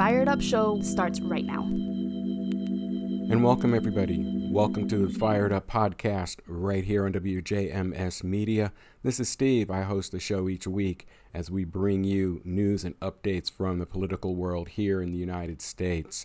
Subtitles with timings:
[0.00, 1.60] Fired Up Show starts right now.
[1.60, 4.48] And welcome, everybody.
[4.50, 8.72] Welcome to the Fired Up podcast right here on WJMS Media.
[9.02, 9.70] This is Steve.
[9.70, 13.84] I host the show each week as we bring you news and updates from the
[13.84, 16.24] political world here in the United States.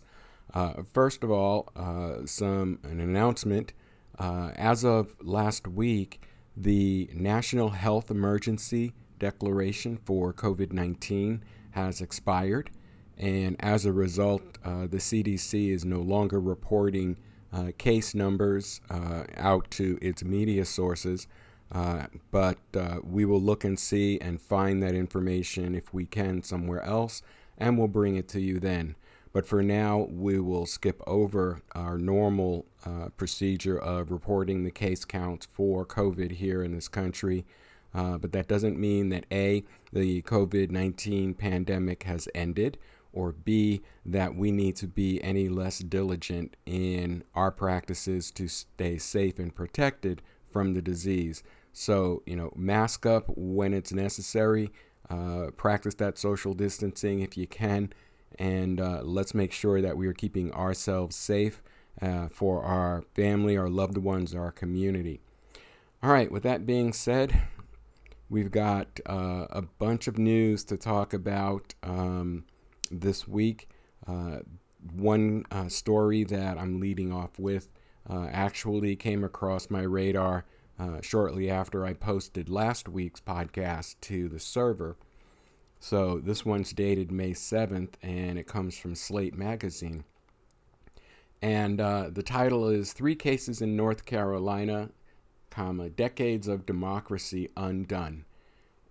[0.53, 3.73] Uh, first of all, uh, some an announcement.
[4.17, 6.21] Uh, as of last week,
[6.55, 12.69] the National Health Emergency Declaration for COVID 19 has expired.
[13.17, 17.17] And as a result, uh, the CDC is no longer reporting
[17.53, 21.27] uh, case numbers uh, out to its media sources.
[21.71, 26.43] Uh, but uh, we will look and see and find that information if we can
[26.43, 27.21] somewhere else,
[27.57, 28.95] and we'll bring it to you then.
[29.33, 35.03] But for now, we will skip over our normal uh, procedure of reporting the case
[35.03, 37.45] counts for COVID here in this country.
[37.93, 42.77] Uh, but that doesn't mean that A, the COVID 19 pandemic has ended,
[43.15, 48.97] or B, that we need to be any less diligent in our practices to stay
[48.97, 51.41] safe and protected from the disease.
[51.73, 54.71] So, you know, mask up when it's necessary,
[55.09, 57.91] uh, practice that social distancing if you can,
[58.37, 61.61] and uh, let's make sure that we are keeping ourselves safe
[62.01, 65.21] uh, for our family, our loved ones, our community.
[66.03, 67.43] All right, with that being said,
[68.29, 72.45] we've got uh, a bunch of news to talk about um,
[72.91, 73.69] this week.
[74.07, 74.37] Uh,
[74.93, 77.69] one uh, story that I'm leading off with
[78.09, 80.45] uh, actually came across my radar
[80.79, 84.97] uh, shortly after I posted last week's podcast to the server.
[85.79, 90.03] So this one's dated May 7th and it comes from Slate Magazine.
[91.41, 94.89] And uh, the title is Three Cases in North Carolina,
[95.49, 98.25] comma, Decades of Democracy Undone.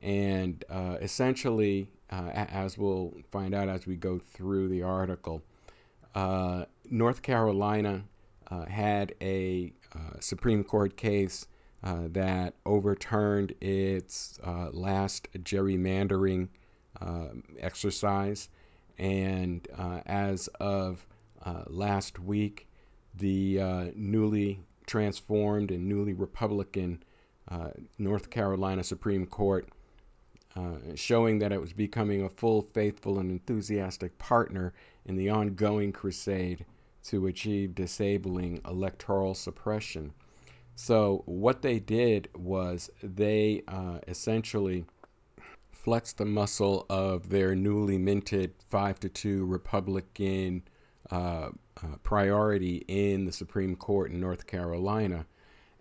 [0.01, 5.43] And uh, essentially, uh, as we'll find out as we go through the article,
[6.15, 8.05] uh, North Carolina
[8.51, 11.47] uh, had a uh, Supreme Court case
[11.83, 14.39] uh, that overturned its
[14.73, 16.49] last gerrymandering
[17.59, 18.49] exercise.
[18.97, 19.67] And
[20.07, 21.07] as of
[21.67, 22.69] last week,
[23.15, 27.03] the newly transformed and newly Republican
[27.99, 29.69] North Carolina Supreme Court
[30.57, 34.73] uh, showing that it was becoming a full, faithful, and enthusiastic partner
[35.05, 36.65] in the ongoing crusade
[37.03, 40.13] to achieve disabling electoral suppression.
[40.77, 44.87] So, what they did was they uh, essentially
[45.71, 50.63] flexed the muscle of their newly minted 5 to 2 Republican
[51.11, 51.51] uh,
[51.83, 55.27] uh, priority in the Supreme Court in North Carolina.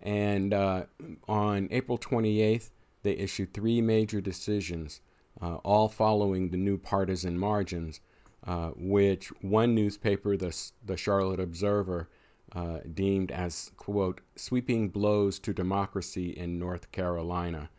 [0.02, 0.84] And uh,
[1.26, 2.70] on April 28th,
[3.04, 5.00] they issued three major decisions,
[5.40, 8.00] uh, all following the new partisan margins,
[8.46, 10.54] uh, which one newspaper, the,
[10.84, 12.08] the Charlotte Observer,
[12.52, 17.70] uh, deemed as, quote, sweeping blows to democracy in North Carolina.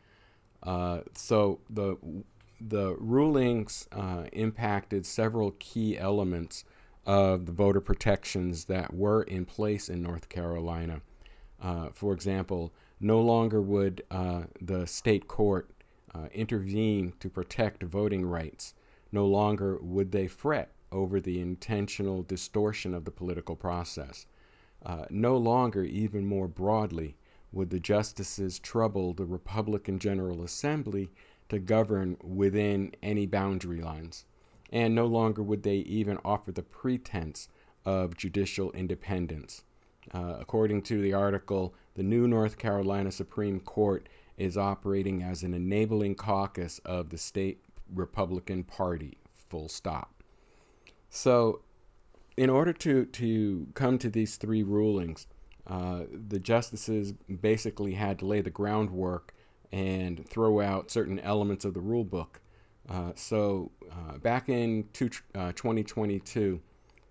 [0.64, 1.98] Uh, so the,
[2.62, 6.64] the rulings uh, impacted several key elements
[7.06, 11.02] of the voter protections that were in place in North Carolina.
[11.62, 15.70] Uh, for example, no longer would uh, the state court
[16.14, 18.74] uh, intervene to protect voting rights.
[19.12, 24.26] No longer would they fret over the intentional distortion of the political process.
[24.86, 27.18] Uh, no longer, even more broadly,
[27.52, 31.10] would the justices trouble the Republican General Assembly
[31.50, 34.26] to govern within any boundary lines.
[34.72, 37.50] And no longer would they even offer the pretense
[37.86, 39.64] of judicial independence.
[40.14, 44.08] Uh, according to the article, the new North Carolina Supreme Court
[44.38, 49.18] is operating as an enabling caucus of the state Republican Party,
[49.50, 50.24] full stop.
[51.10, 51.62] So,
[52.38, 55.28] in order to, to come to these three rulings,
[55.68, 59.34] uh, the justices basically had to lay the groundwork
[59.72, 62.42] and throw out certain elements of the rule book.
[62.88, 66.62] Uh, so, uh, back in two, uh, 2022,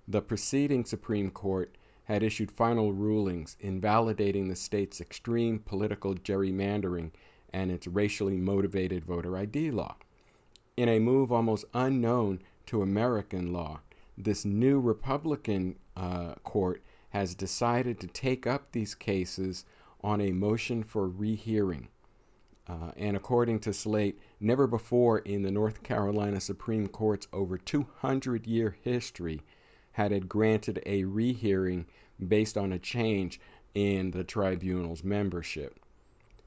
[0.06, 7.10] the preceding Supreme Court had issued final rulings invalidating the state's extreme political gerrymandering
[7.52, 9.96] and its racially motivated voter ID law.
[10.76, 13.80] In a move almost unknown to American law,
[14.18, 19.64] this new Republican uh, court has decided to take up these cases
[20.02, 21.88] on a motion for rehearing.
[22.66, 28.46] Uh, and according to Slate, never before in the North Carolina Supreme Court's over 200
[28.46, 29.42] year history
[29.94, 31.86] had it granted a rehearing
[32.28, 33.40] based on a change
[33.74, 35.80] in the tribunal's membership.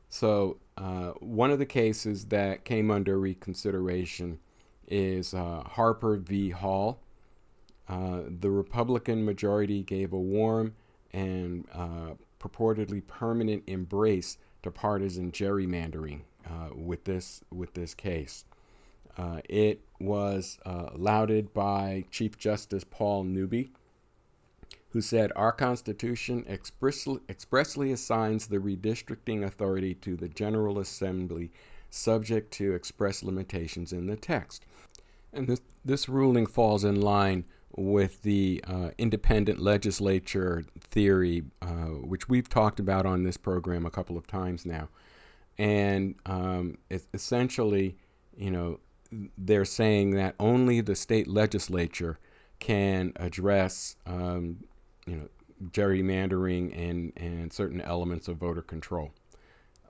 [0.10, 4.40] So, uh, one of the cases that came under reconsideration
[4.88, 6.52] is uh, Harper v.
[6.52, 7.02] Hall.
[7.88, 10.76] uh, the Republican majority gave a warm
[11.12, 18.46] and uh, purportedly permanent embrace to partisan gerrymandering uh, with this with this case.
[19.18, 23.72] Uh, it was uh, lauded by Chief Justice Paul Newby,
[24.90, 31.52] who said, Our Constitution expressly, expressly assigns the redistricting authority to the General Assembly,
[31.90, 34.66] subject to express limitations in the text.
[35.34, 42.30] And this, this ruling falls in line with the uh, independent legislature theory, uh, which
[42.30, 44.90] we've talked about on this program a couple of times now.
[45.58, 46.78] And um,
[47.14, 47.98] essentially,
[48.36, 48.80] you know,
[49.38, 52.20] they're saying that only the state legislature
[52.60, 54.64] can address, um,
[55.06, 55.28] you know,
[55.72, 59.12] gerrymandering and, and certain elements of voter control.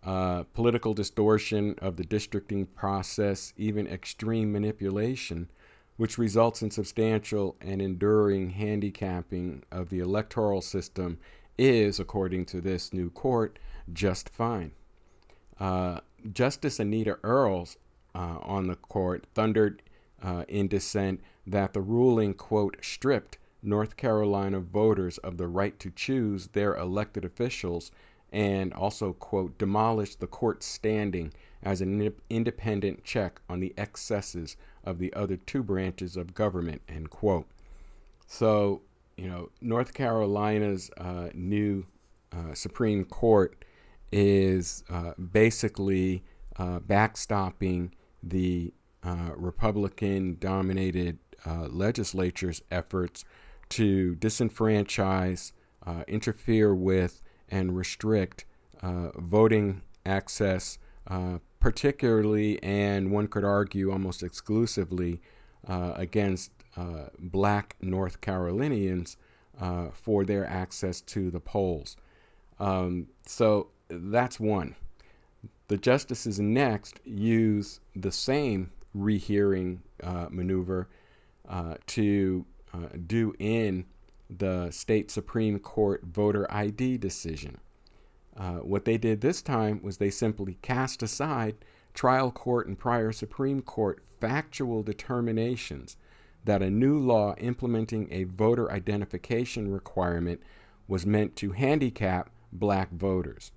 [0.04, 5.50] Uh, political distortion of the districting process, even extreme manipulation,
[5.98, 11.18] which results in substantial and enduring handicapping of the electoral system,
[11.58, 13.58] is, according to this new court,
[13.92, 14.72] just fine.
[15.60, 16.00] Uh,
[16.32, 17.78] Justice Anita Earls
[18.18, 19.84] uh, on the court thundered
[20.24, 25.92] uh, in dissent that the ruling, quote, stripped North Carolina voters of the right to
[25.92, 27.92] choose their elected officials
[28.32, 31.32] and also, quote, demolished the court's standing
[31.64, 37.10] as an independent check on the excesses of the other two branches of government, end
[37.10, 37.48] quote.
[38.26, 38.82] So,
[39.16, 41.86] you know, North Carolina's uh, new
[42.32, 43.64] uh, Supreme Court
[44.12, 46.24] is uh, basically
[46.58, 47.92] uh, backstopping
[48.30, 53.24] the uh, Republican dominated uh, legislature's efforts
[53.70, 55.52] to disenfranchise,
[55.86, 58.46] uh, interfere with, and restrict
[58.82, 60.78] uh, voting access,
[61.08, 65.22] uh, particularly, and one could argue almost exclusively,
[65.70, 66.52] against
[67.20, 69.18] black North Carolinians
[69.92, 71.98] for their access to the polls.
[72.58, 74.76] Um, so that's one.
[75.68, 80.88] The justices next use the same rehearing uh, maneuver
[81.48, 83.86] uh, to uh, do in
[84.30, 87.60] the state Supreme Court voter ID decision.
[88.36, 91.56] Uh, what they did this time was they simply cast aside
[91.94, 95.98] trial court and prior Supreme Court factual determinations
[96.46, 100.42] that a new law implementing a voter identification requirement
[100.88, 103.52] was meant to handicap black voters.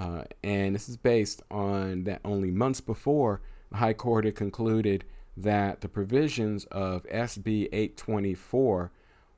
[0.00, 5.04] Uh, and this is based on that only months before the High Court had concluded
[5.36, 8.92] that the provisions of SB 824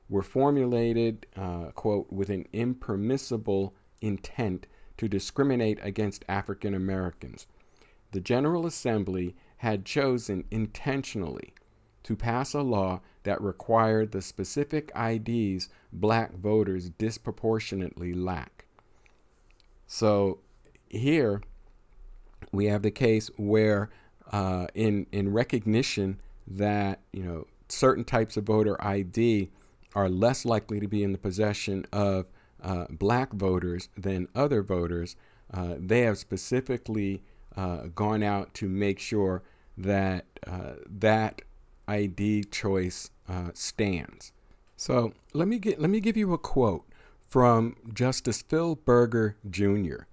[0.07, 4.65] were formulated, uh, quote, with an impermissible intent
[4.95, 7.45] to discriminate against African Americans.
[8.11, 11.53] The General Assembly had chosen intentionally
[12.03, 18.65] to pass a law that required the specific IDs black voters disproportionately lack.
[19.87, 20.39] So
[20.93, 21.41] here
[22.51, 23.89] we have the case where,
[24.31, 29.49] uh, in in recognition that you know certain types of voter ID
[29.95, 32.27] are less likely to be in the possession of
[32.63, 35.15] uh, black voters than other voters,
[35.53, 37.21] uh, they have specifically
[37.55, 39.43] uh, gone out to make sure
[39.77, 41.41] that uh, that
[41.87, 44.31] ID choice uh, stands.
[44.77, 46.85] So let me get let me give you a quote
[47.27, 50.03] from Justice Phil Berger Jr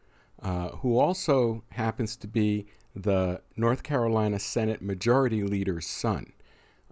[0.43, 6.33] uh, who also happens to be the North Carolina Senate Majority Leader's son.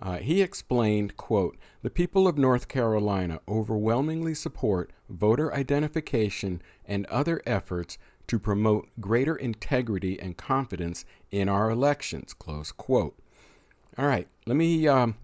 [0.01, 7.43] Uh, he explained, quote, the people of North Carolina overwhelmingly support voter identification and other
[7.47, 13.19] efforts to promote greater integrity and confidence in our elections, close quote.
[13.97, 15.17] All right, let me um,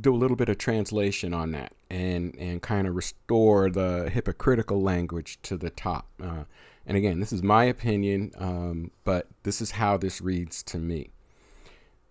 [0.00, 4.82] do a little bit of translation on that and, and kind of restore the hypocritical
[4.82, 6.08] language to the top.
[6.20, 6.44] Uh,
[6.86, 11.10] and again, this is my opinion, um, but this is how this reads to me.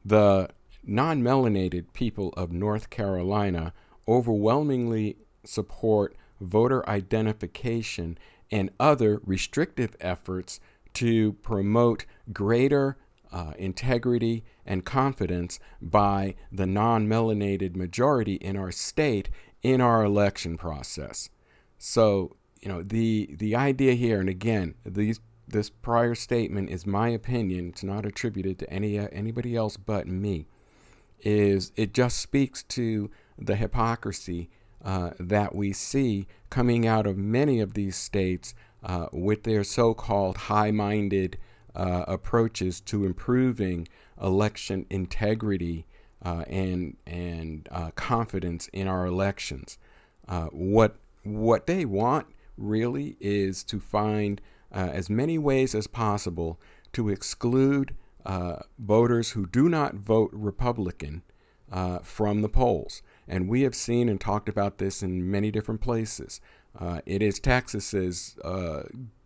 [0.04, 0.50] The
[0.84, 3.74] non melanated people of North Carolina
[4.08, 8.18] overwhelmingly support voter identification
[8.52, 10.60] and other restrictive efforts
[10.94, 12.98] to promote greater
[13.32, 19.30] uh, integrity and confidence by the non melanated majority in our state
[19.64, 21.30] in our election process.
[21.78, 27.10] So you know the the idea here, and again, these this prior statement is my
[27.10, 27.70] opinion.
[27.70, 30.48] It's not attributed to any uh, anybody else but me.
[31.22, 34.50] Is it just speaks to the hypocrisy
[34.84, 40.38] uh, that we see coming out of many of these states uh, with their so-called
[40.38, 41.38] high-minded
[41.76, 43.88] uh, approaches to improving
[44.20, 45.86] election integrity
[46.24, 49.78] uh, and and uh, confidence in our elections.
[50.52, 52.28] What what they want
[52.58, 56.60] really is to find uh, as many ways as possible
[56.94, 57.96] to exclude
[58.26, 61.24] uh, voters who do not vote Republican
[61.72, 63.02] uh, from the polls.
[63.28, 66.42] And we have seen and talked about this in many different places.
[67.06, 68.38] it is Texas's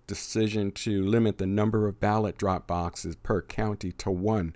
[0.09, 4.55] decision to limit the number of ballot drop boxes per county to one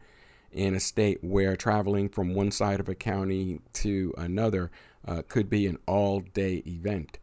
[0.51, 4.71] in a state where traveling from one side of a county to another
[5.07, 7.19] uh, could be an all day event.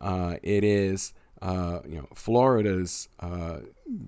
[0.00, 3.58] Uh, it is, uh, you know, Florida's uh,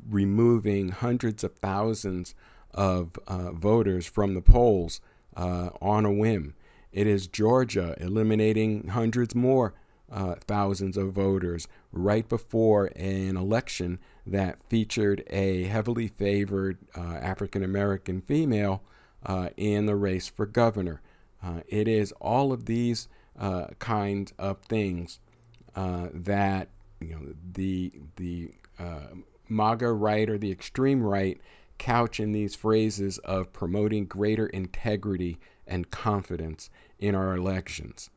[0.09, 2.35] removing hundreds of thousands
[2.73, 5.01] of uh, voters from the polls
[5.37, 6.55] uh, on a whim.
[6.93, 9.75] It is Georgia eliminating hundreds more
[10.11, 17.63] uh, thousands of voters right before an election that featured a heavily favored uh, African
[17.63, 18.83] American female
[19.25, 21.01] uh, in the race for governor.
[21.67, 23.09] It is all of these
[23.81, 25.19] kinds of things
[25.77, 26.69] uh, that
[27.01, 28.51] you know the the
[29.49, 31.41] MAGA right or the extreme right
[31.79, 38.11] couch in these phrases of promoting greater integrity and confidence in our elections.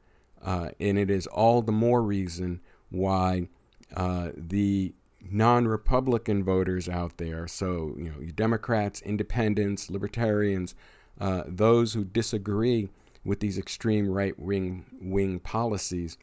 [0.43, 3.47] Uh, and it is all the more reason why
[3.95, 10.75] uh, the non Republican voters out there, so, you know, Democrats, independents, libertarians,
[11.19, 12.89] uh, those who disagree
[13.23, 16.17] with these extreme right wing wing policies,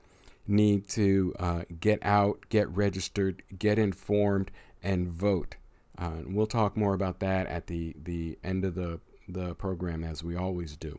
[0.47, 4.51] need to uh, get out, get registered, get informed,
[4.83, 5.57] and vote.
[5.99, 10.03] Uh, and we'll talk more about that at the, the end of the, the program,
[10.03, 10.99] as we always do.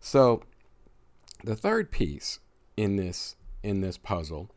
[0.00, 0.42] So,
[1.42, 2.40] the third piece
[2.76, 4.50] in this in this puzzle,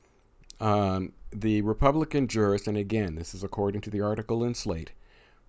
[0.60, 4.92] um, the Republican jurist, and again, this is according to the article in Slate,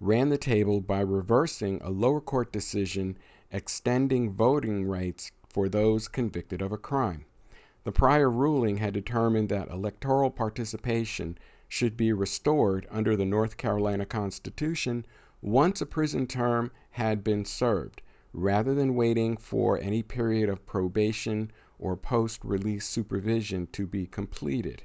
[0.00, 3.18] ran the table by reversing a lower court decision
[3.50, 7.24] extending voting rights for those convicted of a crime.
[7.88, 14.04] The prior ruling had determined that electoral participation should be restored under the North Carolina
[14.04, 15.06] Constitution
[15.40, 18.02] once a prison term had been served,
[18.34, 24.82] rather than waiting for any period of probation or post release supervision to be completed.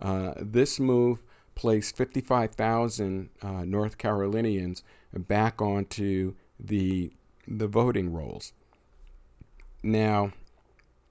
[0.00, 1.24] Uh, this move
[1.56, 7.10] placed 55,000 uh, North Carolinians back onto the,
[7.48, 8.52] the voting rolls.
[9.82, 10.30] Now,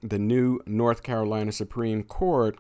[0.03, 2.57] the new North Carolina Supreme Court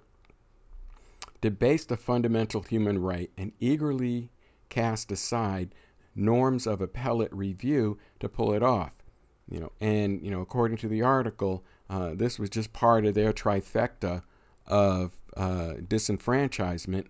[1.41, 4.29] debased a fundamental human right and eagerly
[4.69, 5.75] cast aside
[6.15, 8.93] norms of appellate review to pull it off.
[9.49, 13.13] You know, and you know, according to the article, uh, this was just part of
[13.13, 14.23] their trifecta
[14.65, 17.07] of uh, disenfranchisement,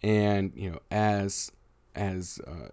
[0.00, 1.50] and you know, as
[1.96, 2.68] as uh,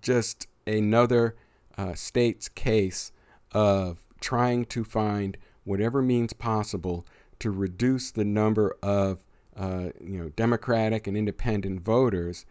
[0.00, 1.34] just another
[1.76, 3.10] uh, state's case
[3.50, 7.06] of trying to find whatever means possible
[7.38, 9.22] to reduce the number of
[9.54, 12.46] uh, you know Democratic and Independent voters,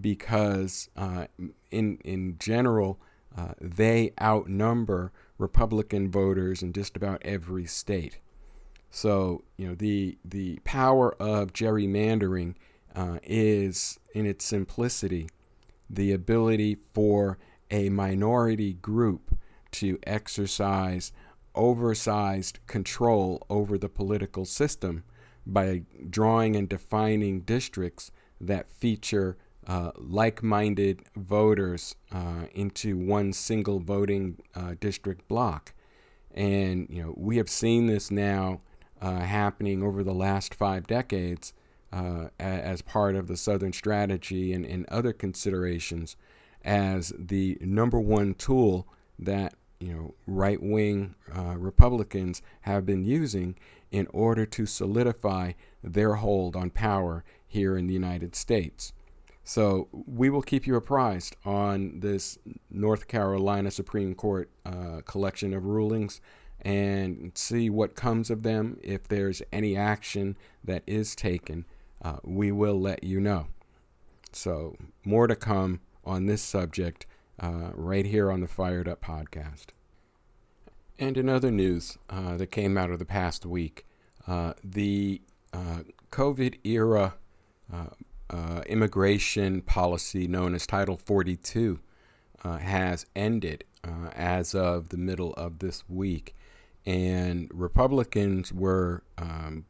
[0.00, 1.26] because uh,
[1.72, 3.00] in in general
[3.60, 8.18] they outnumber Republican voters in just about every state.
[8.90, 12.54] So, you know, the the power of gerrymandering
[12.94, 15.28] uh, is, in its simplicity,
[15.88, 17.38] the ability for
[17.70, 19.38] a minority group
[19.70, 21.12] to exercise
[21.58, 25.02] oversized control over the political system
[25.44, 28.10] by drawing and defining districts
[28.40, 29.36] that feature
[29.66, 35.74] uh, like minded voters uh, into one single voting uh, district block.
[36.34, 38.60] And, you know, we have seen this now
[39.02, 41.52] uh, happening over the last five decades
[41.92, 46.16] uh, as part of the Southern strategy and, and other considerations
[46.64, 48.86] as the number one tool
[49.18, 53.56] that you know right wing uh, Republicans have been using
[53.90, 58.92] in order to solidify their hold on power here in the United States.
[59.44, 62.38] So we will keep you apprised on this
[62.70, 66.20] North Carolina Supreme Court uh, collection of rulings
[66.60, 68.78] and see what comes of them.
[68.82, 71.64] If there's any action that is taken,
[72.02, 73.46] uh, we will let you know.
[74.32, 77.06] So, more to come on this subject
[77.40, 79.66] uh, right here on the Fired Up podcast.
[80.98, 83.86] And in other news uh, that came out of the past week,
[84.26, 85.80] uh, the uh,
[86.10, 87.14] COVID era
[88.30, 91.80] uh, immigration policy known as Title 42
[92.44, 96.34] uh, has ended uh, as of the middle of this week.
[96.84, 99.66] And Republicans were um,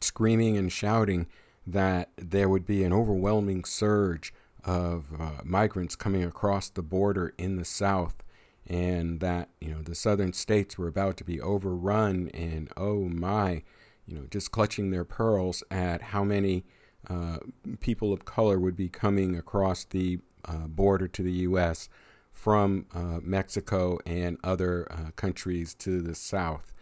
[0.00, 1.26] screaming and shouting
[1.66, 4.32] that there would be an overwhelming surge
[4.64, 8.22] of uh, migrants coming across the border in the South
[8.66, 13.62] and that you know the southern states were about to be overrun, and oh my,
[14.06, 16.64] you know, just clutching their pearls at how many
[17.10, 17.38] uh,
[17.80, 21.88] people of color would be coming across the uh, border to the U.S.
[22.32, 26.72] from uh, Mexico and other uh, countries to the south.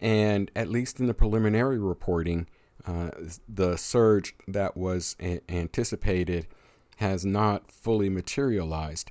[0.00, 2.46] And at least in the preliminary reporting,
[2.86, 3.10] uh,
[3.46, 6.46] the surge that was a- anticipated
[7.00, 9.10] has not fully materialized.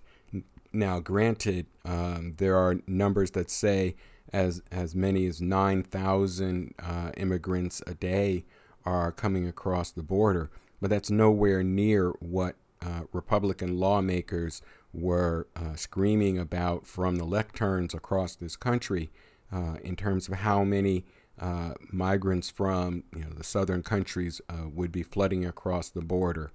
[0.71, 3.95] Now, granted, um, there are numbers that say
[4.31, 8.45] as as many as 9,000 uh, immigrants a day
[8.85, 14.61] are coming across the border, but that's nowhere near what uh, Republican lawmakers
[14.93, 19.09] were uh, screaming about from the lecterns across this country
[19.51, 21.05] uh, in terms of how many
[21.39, 26.51] uh, migrants from you know the southern countries uh, would be flooding across the border.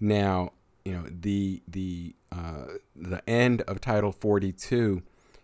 [0.00, 0.50] Now,
[0.84, 5.02] you know the the uh, the end of Title 42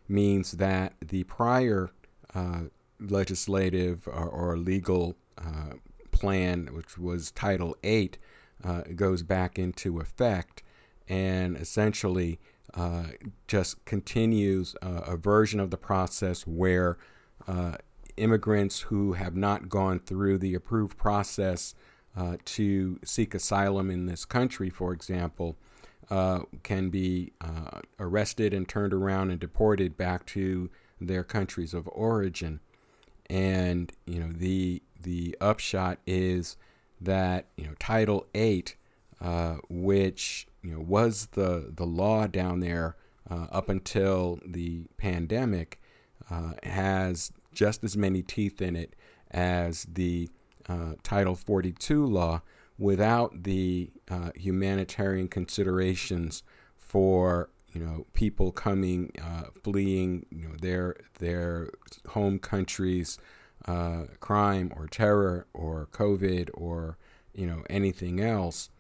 [0.09, 1.91] means that the prior
[2.35, 2.63] uh,
[2.99, 5.75] legislative or, or legal uh,
[6.11, 8.19] plan, which was Title 8,
[8.65, 10.63] uh, goes back into effect
[11.09, 12.39] and essentially
[12.75, 13.05] uh,
[13.49, 16.99] just continues uh, a version of the process where
[17.49, 17.77] uh,
[18.17, 21.75] immigrants who have not gone through the approved process
[22.17, 25.57] uh, to seek asylum in this country, for example,
[26.11, 31.89] uh, can be uh, arrested and turned around and deported back to their countries of
[31.93, 32.61] origin.
[33.29, 36.57] And you know the the upshot is
[37.01, 38.75] that you know Title Eight,
[39.21, 42.97] uh, which you know was the the law down there
[43.31, 45.81] uh, up until the pandemic,
[46.29, 48.97] uh, has just as many teeth in it
[49.31, 50.29] as the
[51.03, 52.43] Title 42 law,
[52.79, 56.43] without the uh, humanitarian considerations
[56.79, 61.71] for you know people coming uh, fleeing you know their their
[62.09, 63.19] home countries
[63.67, 66.97] uh, crime or terror or covid or
[67.35, 68.71] you know anything else.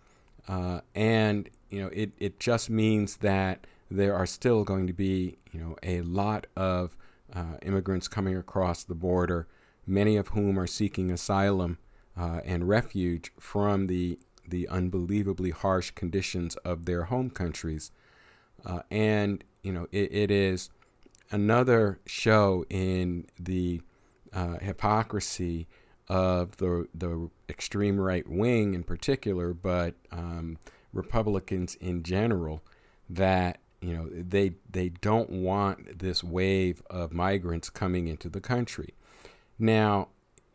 [0.48, 5.36] Uh, and you know it, it just means that there are still going to be
[5.52, 6.96] you know a lot of
[7.34, 9.46] uh, immigrants coming across the border
[9.90, 11.78] many of whom are seeking asylum
[12.16, 17.92] uh, and refuge from the the unbelievably harsh conditions of their home countries.
[18.64, 20.70] Uh, and you know, it, it is
[21.30, 23.80] another show in the
[24.32, 25.66] uh, hypocrisy
[26.08, 30.58] of the the extreme right wing in particular, but um,
[30.92, 32.62] Republicans in general,
[33.08, 38.94] that you know they they don't want this wave of migrants coming into the country.
[39.60, 40.08] Now,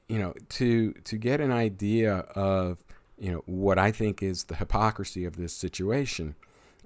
[0.10, 2.84] you know, to to get an idea of
[3.18, 6.36] you know what I think is the hypocrisy of this situation.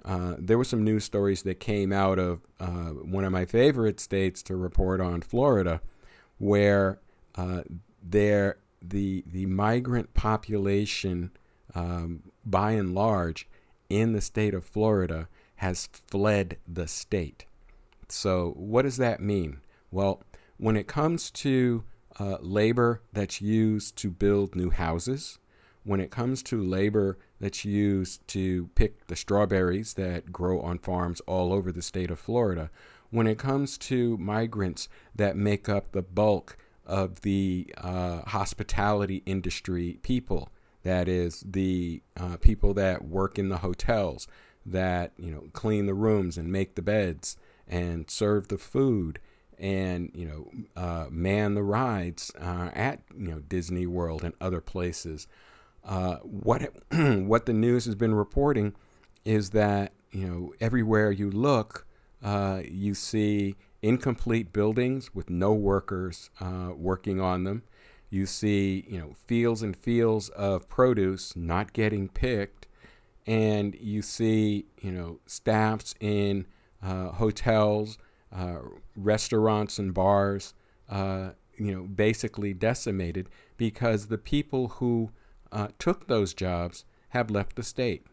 [0.05, 3.99] Uh, there were some news stories that came out of uh, one of my favorite
[3.99, 5.81] states to report on, Florida,
[6.37, 6.99] where
[7.35, 7.63] uh,
[8.01, 11.31] there the the migrant population,
[11.75, 13.47] um, by and large,
[13.89, 17.45] in the state of Florida has fled the state.
[18.07, 19.59] So what does that mean?
[19.91, 20.23] Well,
[20.57, 21.83] when it comes to
[22.19, 25.39] uh, labor that's used to build new houses,
[25.83, 31.21] when it comes to labor that's used to pick the strawberries that grow on farms
[31.21, 32.69] all over the state of Florida,
[33.09, 39.99] when it comes to migrants that make up the bulk of the uh, hospitality industry
[40.01, 40.49] people,
[40.83, 44.27] that is the uh, people that work in the hotels,
[44.65, 49.19] that you know clean the rooms and make the beds and serve the food
[49.59, 54.61] and you know uh, man the rides uh, at you know Disney World and other
[54.61, 55.27] places.
[55.83, 58.75] Uh, what what the news has been reporting
[59.25, 61.85] is that you know everywhere you look,
[62.23, 67.63] uh, you see incomplete buildings with no workers uh, working on them.
[68.09, 72.67] You see you know fields and fields of produce not getting picked,
[73.27, 76.47] and you see you know staffs in
[76.81, 77.97] uh, hotels
[78.35, 78.59] uh,
[78.95, 80.53] restaurants and bars,
[80.89, 85.11] uh, you know, basically decimated because the people who
[85.51, 88.05] uh, took those jobs have left the state.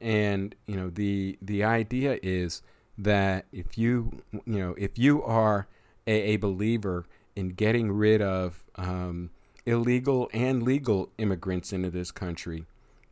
[0.00, 2.62] And you know, the the idea is
[2.98, 5.66] that if you you know if you are
[6.06, 9.30] a, a believer in getting rid of um,
[9.66, 12.66] illegal and legal immigrants into this country,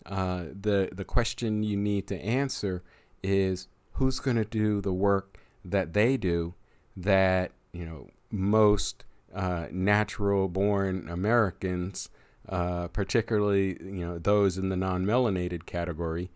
[0.06, 2.82] uh, the the question you need to answer
[3.22, 6.54] is who's going to do the work that they do
[6.96, 12.08] that you know most uh, natural born Americans,
[12.48, 16.30] uh, particularly you know those in the non-melanated category,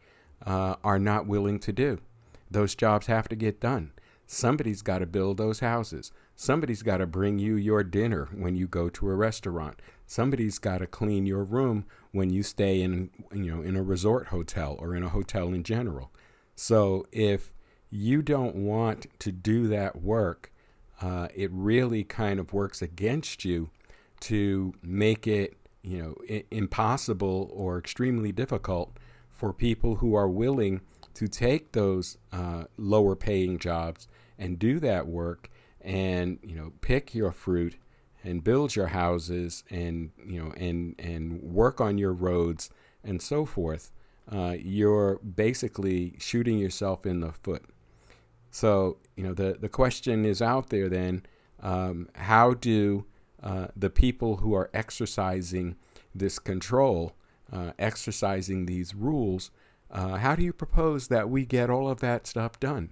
[0.45, 1.99] uh, are not willing to do.
[2.51, 3.93] Those jobs have to get done.
[4.27, 6.11] Somebody's got to build those houses.
[6.35, 9.81] Somebody's got to bring you your dinner when you go to a restaurant.
[10.07, 14.29] Somebody's got to clean your room when you stay in, you know, in a resort
[14.29, 16.11] hotel or in a hotel in general.
[16.57, 17.53] So if
[17.97, 20.53] you don't want to do that work,
[21.01, 23.71] uh, it really kind of works against you
[24.21, 28.97] to make it, you know, I- impossible or extremely difficult
[29.31, 30.81] for people who are willing
[31.15, 37.15] to take those uh, lower paying jobs and do that work and you know pick
[37.15, 37.77] your fruit
[38.25, 42.69] and build your houses and you know and and work on your roads
[43.05, 43.93] and so forth.
[44.31, 47.65] Uh, you're basically shooting yourself in the foot
[48.51, 51.25] so you know the the question is out there then
[51.61, 53.05] um, how do
[53.43, 55.77] uh, the people who are exercising
[56.15, 57.15] this control
[57.53, 59.51] uh, exercising these rules
[59.91, 62.91] uh, how do you propose that we get all of that stuff done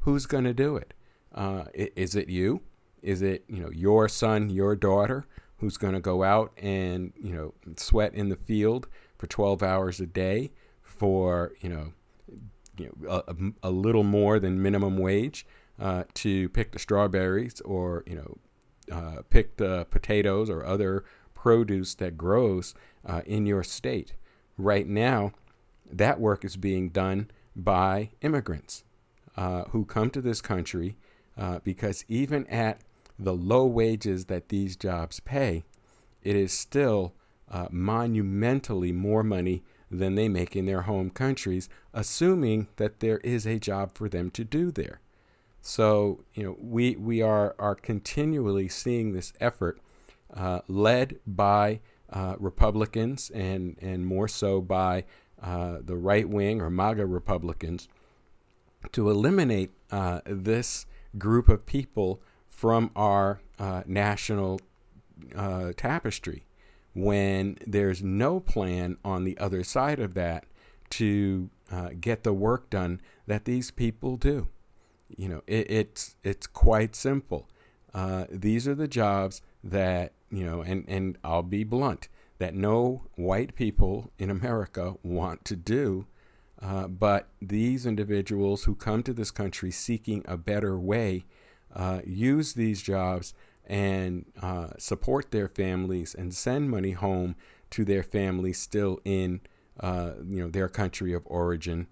[0.00, 0.94] who's going to do it
[1.34, 2.60] uh, is it you?
[3.02, 5.26] Is it you know your son, your daughter,
[5.58, 8.86] who's going to go out and you know sweat in the field
[9.18, 11.92] for 12 hours a day for you know,
[12.76, 15.46] you know a, a little more than minimum wage
[15.80, 18.38] uh, to pick the strawberries or you know
[18.94, 24.14] uh, pick the potatoes or other produce that grows uh, in your state?
[24.56, 25.32] Right now,
[25.90, 28.84] that work is being done by immigrants
[29.36, 30.96] uh, who come to this country
[31.36, 32.80] uh, because even at
[33.18, 35.64] the low wages that these jobs pay,
[36.22, 37.14] it is still
[37.54, 43.46] uh, monumentally more money than they make in their home countries, assuming that there is
[43.46, 45.00] a job for them to do there.
[45.62, 49.78] So, you know, we, we are, are continually seeing this effort
[50.34, 51.78] uh, led by
[52.12, 55.04] uh, Republicans and, and more so by
[55.40, 57.88] uh, the right wing or MAGA Republicans
[58.90, 60.86] to eliminate uh, this
[61.18, 64.60] group of people from our uh, national
[65.76, 66.43] tapestry
[66.94, 70.46] when there's no plan on the other side of that
[70.90, 74.48] to uh, get the work done that these people do.
[75.16, 77.48] You know, it, it's it's quite simple.
[77.92, 83.04] Uh, these are the jobs that you know, and and I'll be blunt that no
[83.14, 86.06] white people in America want to do
[86.64, 91.24] uh, but these individuals who come to this country seeking a better way
[91.74, 93.34] uh, use these jobs
[93.66, 97.36] and uh, support their families and send money home
[97.70, 99.40] to their families still in
[99.80, 101.86] uh, you know their country of origin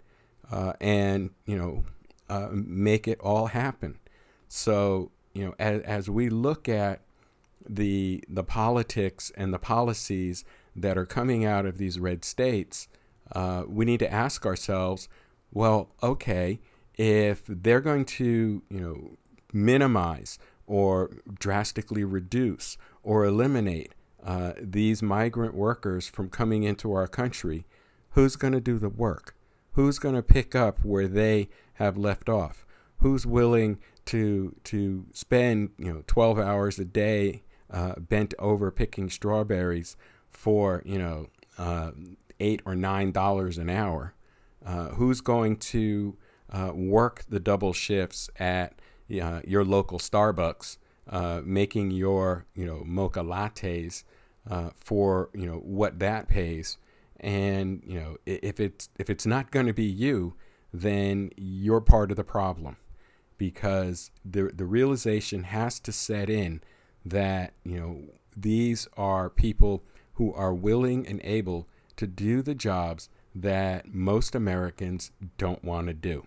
[0.50, 1.84] uh, and you know
[2.52, 3.98] make it all happen.
[4.48, 7.00] So you know as, as we look at
[7.68, 12.88] the the politics and the policies that are coming out of these red states
[13.34, 15.08] uh, we need to ask ourselves,
[15.52, 16.60] well, okay,
[16.96, 19.16] if they're going to, you know,
[19.52, 20.38] minimize
[20.72, 23.92] or drastically reduce or eliminate
[24.24, 27.66] uh, these migrant workers from coming into our country,
[28.12, 29.36] who's going to do the work?
[29.72, 32.64] Who's going to pick up where they have left off?
[33.00, 39.10] Who's willing to to spend you know 12 hours a day uh, bent over picking
[39.10, 39.94] strawberries
[40.30, 41.26] for you know
[41.58, 41.90] uh,
[42.40, 44.14] eight or nine dollars an hour,
[44.64, 46.16] uh, who's going to
[46.50, 48.72] uh, work the double shifts at
[49.20, 54.04] uh, your local Starbucks, uh, making your you know mocha lattes
[54.48, 56.78] uh, for you know what that pays,
[57.20, 60.34] and you know if it's if it's not going to be you,
[60.72, 62.76] then you're part of the problem,
[63.38, 66.60] because the the realization has to set in
[67.04, 68.02] that you know
[68.36, 69.82] these are people
[70.14, 75.94] who are willing and able to do the jobs that most Americans don't want to
[75.94, 76.26] do.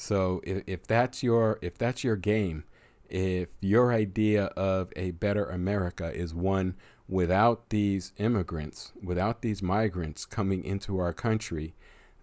[0.00, 2.64] So if, if that's your if that's your game,
[3.10, 6.74] if your idea of a better America is one
[7.06, 11.74] without these immigrants, without these migrants coming into our country,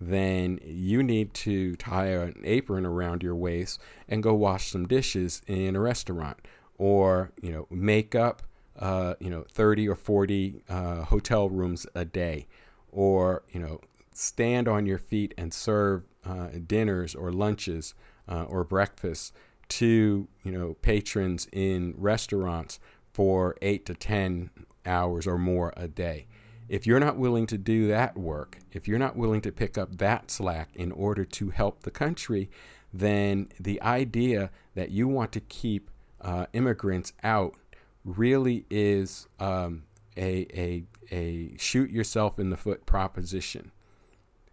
[0.01, 5.43] then you need to tie an apron around your waist and go wash some dishes
[5.45, 6.39] in a restaurant
[6.79, 8.41] or, you know, make up,
[8.79, 12.47] uh, you know, 30 or 40 uh, hotel rooms a day
[12.91, 13.79] or you know
[14.17, 17.93] stand on your feet and serve uh, dinners or lunches
[18.27, 19.31] uh, or breakfasts
[19.69, 22.79] to you know patrons in restaurants
[23.13, 24.49] for eight to ten
[24.85, 26.27] hours or more a day.
[26.67, 29.97] If you're not willing to do that work, if you're not willing to pick up
[29.97, 32.49] that slack in order to help the country,
[32.93, 35.89] then the idea that you want to keep
[36.21, 37.55] uh, immigrants out
[38.03, 39.83] really is um,
[40.17, 43.71] a, a, a shoot yourself in the foot proposition.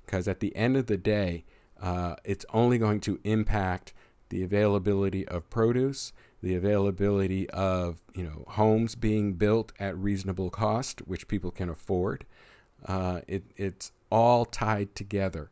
[0.05, 1.45] Because at the end of the day,
[1.81, 3.93] uh, it's only going to impact
[4.29, 6.13] the availability of produce,
[6.43, 12.25] the availability of you know homes being built at reasonable cost, which people can afford.
[12.85, 15.51] Uh, it, it's all tied together,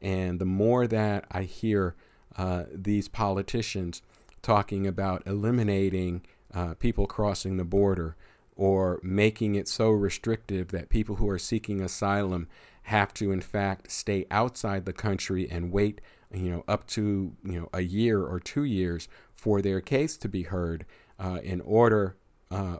[0.00, 1.94] and the more that I hear
[2.36, 4.02] uh, these politicians
[4.42, 8.16] talking about eliminating uh, people crossing the border
[8.56, 12.46] or making it so restrictive that people who are seeking asylum
[12.84, 16.00] have to in fact stay outside the country and wait
[16.32, 20.28] you know up to you know a year or two years for their case to
[20.28, 20.84] be heard
[21.18, 22.16] uh, in order
[22.50, 22.78] uh,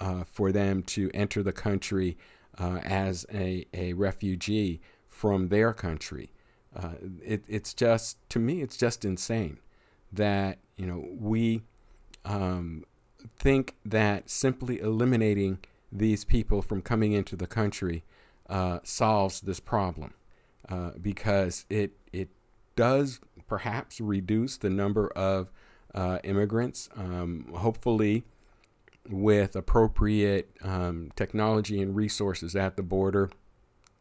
[0.00, 2.16] uh, for them to enter the country
[2.58, 6.32] uh, as a, a refugee from their country.
[6.74, 9.58] Uh, it, it's just to me it's just insane
[10.12, 11.62] that you know we
[12.24, 12.84] um,
[13.36, 15.58] think that simply eliminating
[15.90, 18.02] these people from coming into the country
[18.52, 20.12] uh, solves this problem
[20.68, 22.28] uh, because it it
[22.76, 25.50] does perhaps reduce the number of
[25.94, 26.90] uh, immigrants.
[26.94, 28.24] Um, hopefully,
[29.08, 33.30] with appropriate um, technology and resources at the border,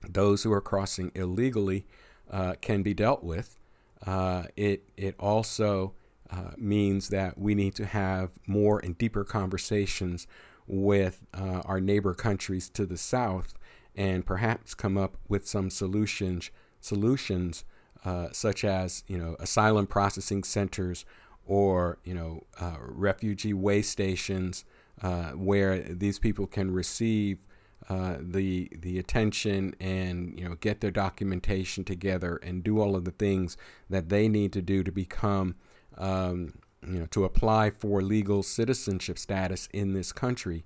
[0.07, 1.85] those who are crossing illegally
[2.29, 3.57] uh, can be dealt with.
[4.05, 5.93] Uh, it it also
[6.29, 10.27] uh, means that we need to have more and deeper conversations
[10.67, 13.53] with our neighbor countries to the south
[13.95, 16.49] and perhaps come up with some solutions
[16.79, 17.63] solutions
[18.03, 21.05] uh, such as you know asylum processing centers
[21.45, 24.65] or you know uh, refugee way stations
[25.01, 27.45] uh, where these people can receive
[27.89, 33.05] uh, the the attention and you know get their documentation together and do all of
[33.05, 33.57] the things
[33.89, 35.55] that they need to do to become
[35.97, 36.53] um,
[36.87, 40.63] you know to apply for legal citizenship status in this country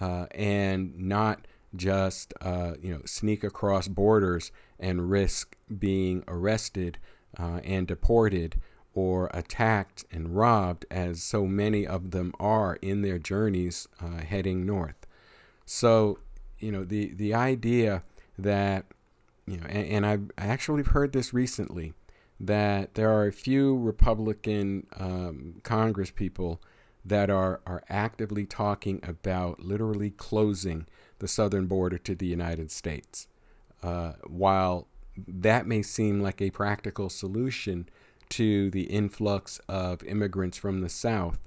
[0.00, 6.98] uh, and not just uh, you know sneak across borders and risk being arrested
[7.38, 8.56] uh, and deported
[8.94, 14.66] or attacked and robbed, as so many of them are in their journeys uh, heading
[14.66, 15.06] north.
[15.64, 16.18] So,
[16.58, 18.02] you know, the the idea
[18.38, 18.86] that
[19.46, 21.94] you know, and, and I've actually heard this recently
[22.38, 26.60] that there are a few Republican um, Congress people
[27.04, 30.86] that are are actively talking about literally closing
[31.22, 33.28] the southern border to the United States.
[33.80, 37.88] Uh, while that may seem like a practical solution
[38.28, 41.38] to the influx of immigrants from the South,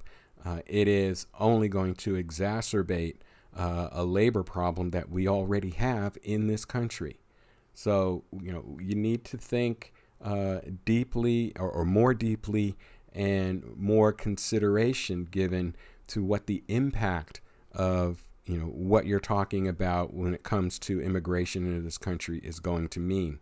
[0.46, 3.18] uh, it is only going to exacerbate
[3.54, 7.20] uh, a labor problem that we already have in this country.
[7.74, 9.92] So, you know, you need to think
[10.24, 12.78] uh, deeply or, or more deeply
[13.12, 15.76] and more consideration given
[16.08, 17.42] to what the impact
[17.74, 22.39] of you know what you're talking about when it comes to immigration into this country
[22.43, 23.39] is going to mean.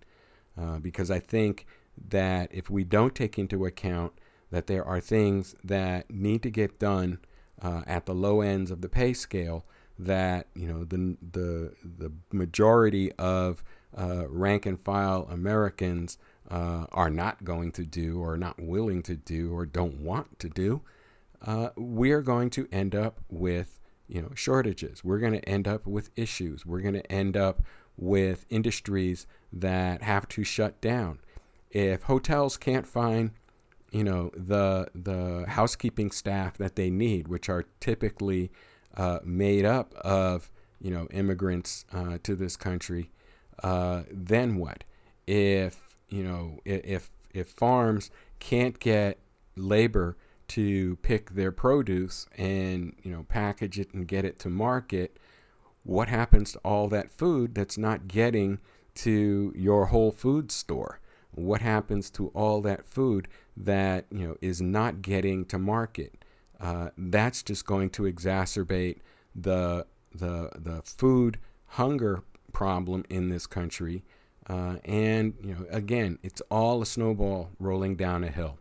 [0.60, 1.66] Uh, because I think
[2.10, 4.14] that if we don't take into account
[4.52, 7.20] that there are things that need to get done
[7.62, 9.66] uh, at the low ends of the pay scale
[9.98, 13.64] that you know the the the majority of
[13.98, 16.18] uh, rank and file Americans
[16.50, 20.50] uh, are not going to do or not willing to do or don't want to
[20.50, 20.82] do,
[21.46, 23.80] uh, we are going to end up with
[24.14, 25.04] you know shortages.
[25.04, 26.66] We're going to end up with issues.
[26.66, 27.64] We're going to end up
[27.98, 31.20] with industries that have to shut down.
[31.72, 33.32] If hotels can't find
[33.92, 38.52] you know the the housekeeping staff that they need, which are typically
[38.96, 43.10] uh, made up of you know immigrants uh, to this country,
[43.64, 44.84] uh, then what?
[45.26, 49.18] If you know if if farms can't get
[49.56, 50.18] labor
[50.56, 55.18] to pick their produce and you know package it and get it to market
[55.84, 58.60] what happens to all that food that's not getting
[58.96, 61.00] to your whole food store?
[61.32, 66.24] What happens to all that food that you know is not getting to market?
[66.60, 69.00] Uh, that's just going to exacerbate
[69.36, 74.04] the the the food hunger problem in this country.
[74.48, 78.60] Uh, and you know again it's all a snowball rolling down a hill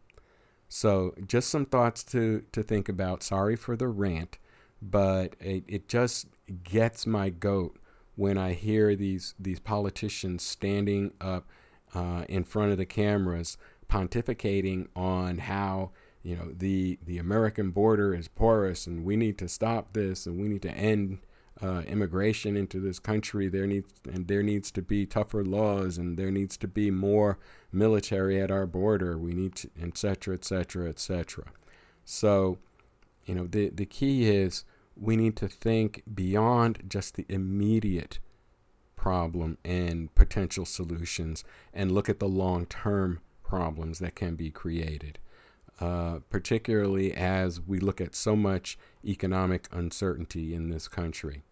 [0.73, 3.23] so just some thoughts to, to think about.
[3.23, 4.39] Sorry for the rant,
[4.81, 6.29] but it, it just
[6.65, 7.79] gets my goat
[8.17, 11.47] when I hear these these politicians standing up
[11.95, 15.91] uh, in front of the cameras pontificating on how
[16.23, 20.41] you know the the American border is porous and we need to stop this and
[20.41, 21.19] we need to end
[21.63, 23.49] uh, immigration into this country.
[23.49, 27.39] There needs and there needs to be tougher laws, and there needs to be more
[27.71, 29.17] military at our border.
[29.17, 31.45] We need to, et cetera, et cetera, et cetera.
[32.05, 32.59] So,
[33.27, 34.65] you know, the the key is
[34.97, 38.19] we need to think beyond just the immediate
[38.97, 45.19] problem and potential solutions, and look at the long term problems that can be created.
[45.83, 51.43] uh, particularly as we look at so much economic uncertainty in this country.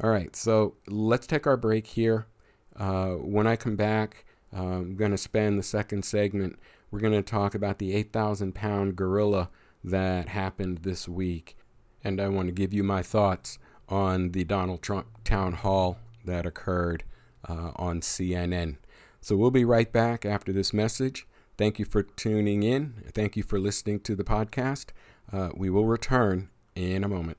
[0.00, 2.26] All right, so let's take our break here.
[2.76, 4.24] Uh, when I come back,
[4.56, 6.56] uh, I'm going to spend the second segment.
[6.90, 9.50] We're going to talk about the 8,000 pound gorilla
[9.82, 11.56] that happened this week.
[12.04, 13.58] And I want to give you my thoughts
[13.88, 17.02] on the Donald Trump town hall that occurred
[17.48, 18.76] uh, on CNN.
[19.20, 21.26] So we'll be right back after this message.
[21.56, 23.02] Thank you for tuning in.
[23.12, 24.90] Thank you for listening to the podcast.
[25.32, 27.38] Uh, we will return in a moment.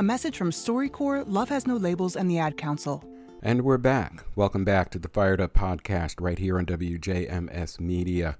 [0.00, 3.04] A message from StoryCorps, Love Has No Labels, and the Ad Council.
[3.42, 4.24] And we're back.
[4.34, 8.38] Welcome back to the Fired Up Podcast right here on WJMS Media.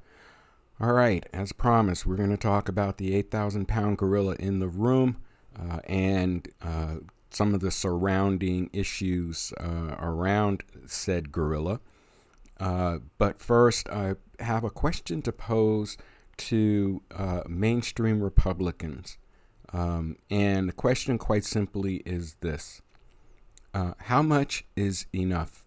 [0.81, 4.69] All right, as promised, we're going to talk about the 8,000 pound gorilla in the
[4.69, 5.19] room
[5.57, 6.97] uh, and uh,
[7.31, 11.81] some of the surrounding issues uh, around said gorilla.
[12.59, 15.97] Uh, but first, I have a question to pose
[16.39, 19.19] to uh, mainstream Republicans.
[19.73, 22.83] Um, and the question, quite simply, is this
[23.73, 25.65] uh, How much is enough?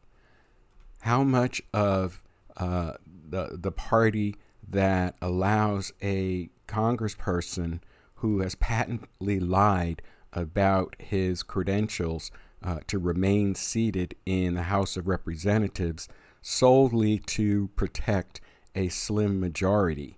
[1.02, 2.22] How much of
[2.58, 4.36] uh, the, the party
[4.68, 7.80] that allows a congressperson
[8.16, 10.02] who has patently lied
[10.34, 12.32] about his credentials
[12.64, 16.08] uh, to remain seated in the House of Representatives
[16.42, 18.42] solely to protect
[18.74, 20.18] a slim majority?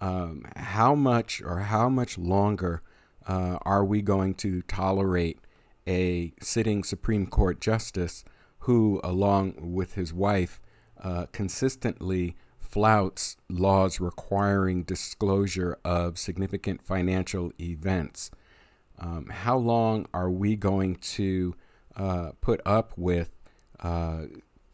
[0.00, 2.82] Um, how much or how much longer
[3.26, 5.38] uh, are we going to tolerate
[5.86, 8.24] a sitting Supreme Court justice
[8.60, 10.60] who, along with his wife,
[11.02, 18.30] uh, consistently flouts laws requiring disclosure of significant financial events?
[18.98, 21.54] Um, how long are we going to
[21.96, 23.30] uh, put up with
[23.80, 24.22] uh,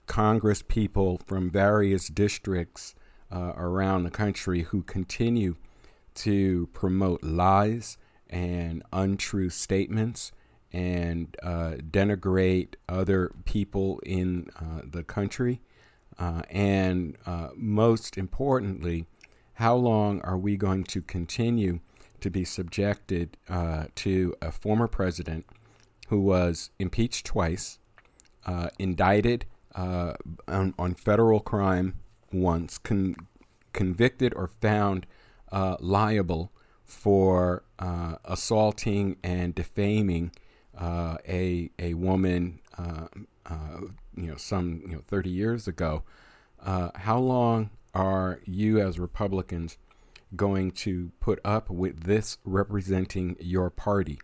[0.06, 2.94] Congress people from various districts
[3.32, 5.56] uh, around the country who continue
[6.14, 7.96] to promote lies?
[8.30, 10.32] And untrue statements
[10.72, 15.60] and uh, denigrate other people in uh, the country?
[16.18, 19.06] Uh, and uh, most importantly,
[19.54, 21.80] how long are we going to continue
[22.20, 25.46] to be subjected uh, to a former president
[26.08, 27.78] who was impeached twice,
[28.46, 31.94] uh, indicted on, on, federal crime
[32.32, 33.14] once, con-
[33.72, 35.06] convicted or found
[35.78, 36.50] liable
[36.88, 40.32] for uh, assaulting and defaming
[40.76, 43.06] uh, a a woman, uh,
[43.46, 43.80] uh
[44.16, 46.02] you know, some you know 30 years ago.
[46.64, 49.76] Uh, how long are you as Republicans
[50.34, 54.18] going to put up with this representing your party?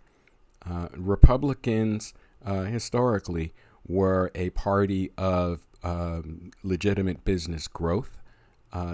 [0.96, 3.52] Republicans historically
[3.86, 8.22] were a party of um, legitimate business growth.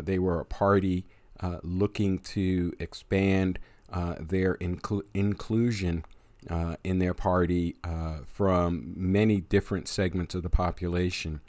[0.02, 1.06] they were a party
[1.40, 3.59] uh, looking to expand
[3.92, 6.05] uh, their inclu- inclusion
[6.48, 11.40] uh, in their party uh, from many different segments of the population.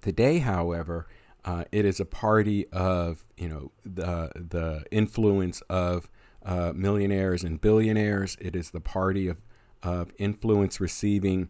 [0.00, 1.06] Today, however,
[1.44, 6.08] uh, it is a party of you know the the influence of
[6.74, 8.36] millionaires and billionaires.
[8.40, 9.40] It is the party of
[9.82, 11.48] of influence receiving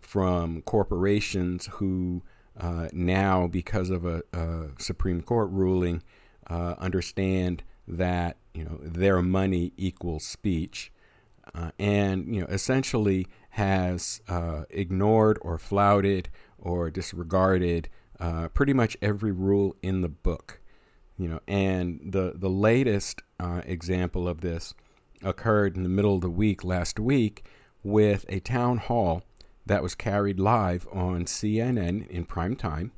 [0.00, 2.22] from corporations who
[2.58, 6.02] uh, now, because of a, a, Supreme Court ruling,
[6.50, 10.92] uh, understand that you know their money equals speech,
[11.54, 16.28] uh, and you know essentially has uh, ignored or flouted
[16.58, 17.88] or disregarded
[18.18, 20.60] uh, pretty much every rule in the book.
[21.16, 24.74] You know, and the the latest uh, example of this
[25.22, 27.44] occurred in the middle of the week last week
[27.82, 29.22] with a town hall
[29.66, 32.90] that was carried live on CNN in prime time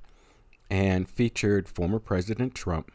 [0.71, 2.91] and featured former President Trump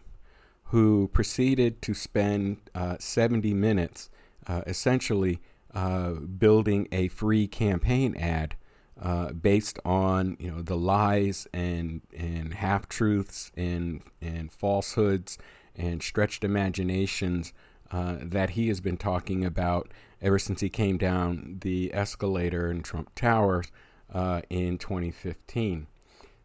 [0.69, 4.09] who proceeded to spend uh, 70 minutes
[4.47, 5.39] uh, essentially
[5.73, 8.55] uh, building a free campaign ad
[9.01, 15.37] uh, based on you know the lies and and half truths and and falsehoods
[15.75, 17.53] and stretched imaginations
[17.91, 19.91] uh, that he has been talking about
[20.21, 23.67] ever since he came down the escalator in Trump Towers
[24.13, 25.87] uh, in 2015.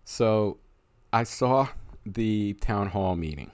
[0.05, 0.59] So
[1.13, 1.69] I saw
[2.05, 3.51] the town hall meeting.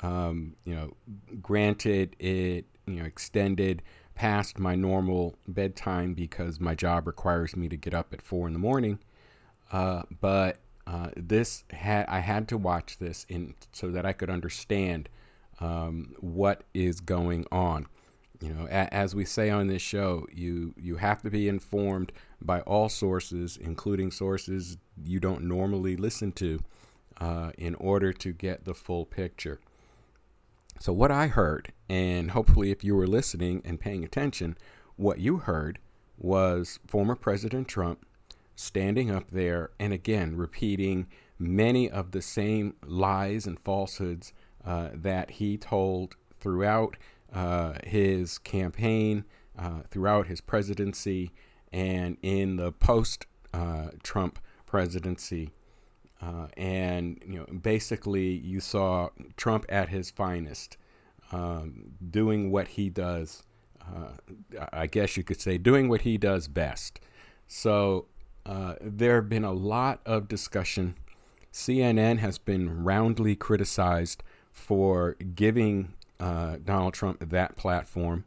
[0.00, 0.94] Um, you know,
[1.42, 3.82] granted, it you know extended
[4.14, 8.52] past my normal bedtime because my job requires me to get up at four in
[8.52, 8.98] the morning.
[9.70, 14.30] Uh, but uh, this had I had to watch this in so that I could
[14.30, 15.08] understand
[15.60, 17.86] um, what is going on.
[18.40, 22.12] You know, a, as we say on this show, you you have to be informed
[22.40, 26.60] by all sources, including sources you don't normally listen to,
[27.20, 29.60] uh, in order to get the full picture.
[30.80, 34.56] So, what I heard, and hopefully, if you were listening and paying attention,
[34.96, 35.78] what you heard
[36.16, 38.04] was former President Trump
[38.54, 41.06] standing up there and again repeating
[41.38, 44.32] many of the same lies and falsehoods
[44.64, 46.96] uh, that he told throughout
[47.32, 49.24] uh, his campaign,
[49.58, 51.30] uh, throughout his presidency,
[51.72, 55.50] and in the post uh, Trump presidency.
[56.20, 60.76] Uh, and you know, basically, you saw Trump at his finest,
[61.32, 63.44] um, doing what he does.
[63.80, 64.12] Uh,
[64.72, 67.00] I guess you could say doing what he does best.
[67.46, 68.06] So
[68.44, 70.96] uh, there have been a lot of discussion.
[71.52, 78.24] CNN has been roundly criticized for giving uh, Donald Trump that platform,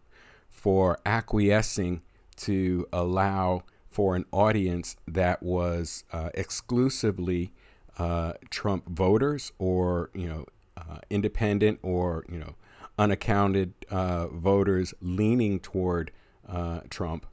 [0.49, 2.01] for acquiescing
[2.37, 7.51] to allow for an audience that was uh, exclusively
[7.97, 10.45] uh, Trump voters or you know
[10.77, 12.55] uh, independent or you know
[12.97, 16.11] unaccounted uh, voters leaning toward
[16.47, 17.25] uh, Trump,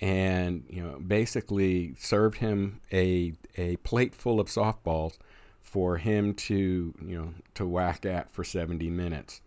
[0.00, 5.18] and you know basically served him a a plate full of softballs
[5.60, 9.40] for him to you know to whack at for 70 minutes.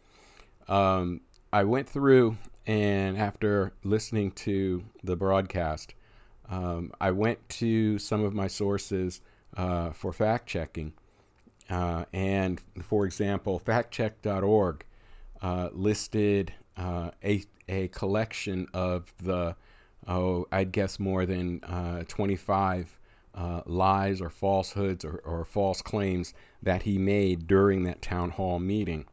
[0.67, 1.21] Um,
[1.53, 2.37] I went through
[2.67, 5.93] and after listening to the broadcast,
[6.49, 9.21] um, I went to some of my sources
[9.55, 10.93] uh, for fact checking.
[11.69, 14.85] Uh, and for example, factcheck.org
[15.41, 19.55] uh, listed uh, a, a collection of the,
[20.07, 22.99] oh, I'd guess more than uh, 25
[23.33, 26.33] uh, lies or falsehoods or, or false claims
[26.63, 29.05] that he made during that town hall meeting.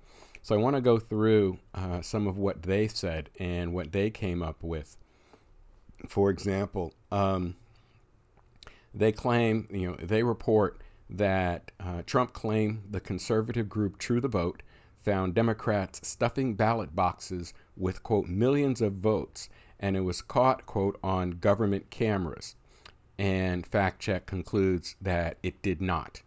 [0.42, 4.10] So I want to go through uh, some of what they said and what they
[4.10, 4.96] came up with.
[6.08, 7.54] For example, um,
[8.94, 14.28] they claim, you know, they report that uh, Trump claimed the conservative group True the
[14.28, 14.62] Vote
[15.02, 19.48] found Democrats stuffing ballot boxes with, quote, millions of votes,
[19.80, 22.54] and it was caught, quote, on government cameras.
[23.18, 26.22] And fact check concludes that it did not.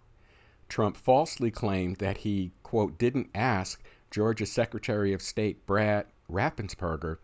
[0.68, 7.18] Trump falsely claimed that he, quote, didn't ask Georgia Secretary of State Brad Raffensperger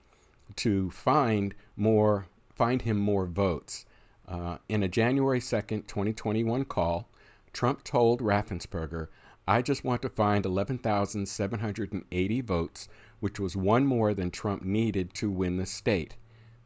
[0.57, 3.85] to find more, find him more votes.
[4.27, 7.09] Uh, in a January 2nd, 2021 call,
[7.53, 9.07] Trump told Raffensperger,
[9.47, 12.87] I just want to find 11,780 votes,
[13.19, 16.15] which was one more than Trump needed to win the state.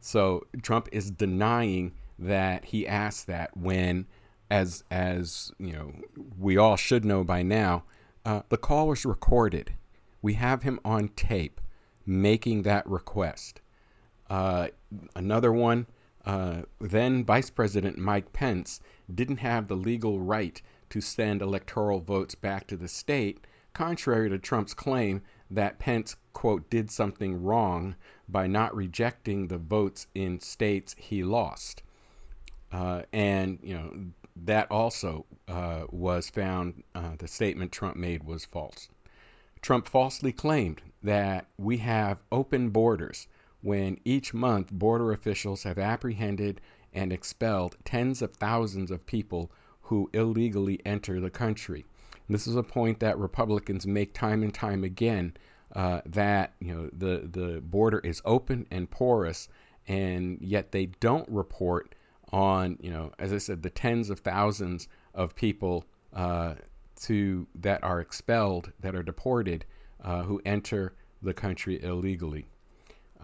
[0.00, 4.06] So Trump is denying that he asked that when,
[4.50, 5.92] as as you know,
[6.38, 7.84] we all should know by now,
[8.24, 9.74] uh, the call was recorded.
[10.22, 11.60] We have him on tape
[12.06, 13.60] making that request.
[14.30, 14.68] Uh,
[15.14, 15.86] another one
[16.26, 18.80] uh, then Vice President Mike Pence
[19.12, 20.60] didn't have the legal right
[20.90, 26.68] to send electoral votes back to the state, contrary to Trump's claim that Pence, quote,
[26.68, 27.94] did something wrong
[28.28, 31.82] by not rejecting the votes in states he lost.
[32.72, 33.92] Uh, and, you know,
[34.34, 38.88] that also uh, was found, uh, the statement Trump made was false.
[39.62, 43.28] Trump falsely claimed that we have open borders
[43.62, 46.60] when each month border officials have apprehended
[46.92, 49.50] and expelled tens of thousands of people
[49.82, 51.84] who illegally enter the country.
[52.28, 55.36] This is a point that Republicans make time and time again
[55.74, 59.48] uh, that you know the the border is open and porous,
[59.86, 61.94] and yet they don't report
[62.32, 66.54] on you know as I said the tens of thousands of people uh,
[67.02, 69.64] to that are expelled that are deported
[70.02, 72.46] uh, who enter the country illegally.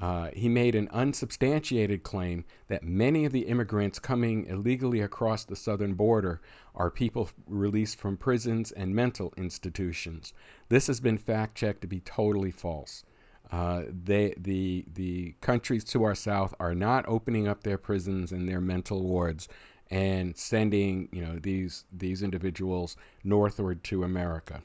[0.03, 5.55] Uh, he made an unsubstantiated claim that many of the immigrants coming illegally across the
[5.55, 6.41] southern border
[6.75, 10.35] are people released from prisons and mental institutions.
[10.69, 13.05] This has been fact checked to be totally false.
[13.53, 18.49] Uh, they, the, the countries to our south are not opening up their prisons and
[18.49, 19.49] their mental wards
[19.89, 24.63] and sending you know these these individuals northward to America.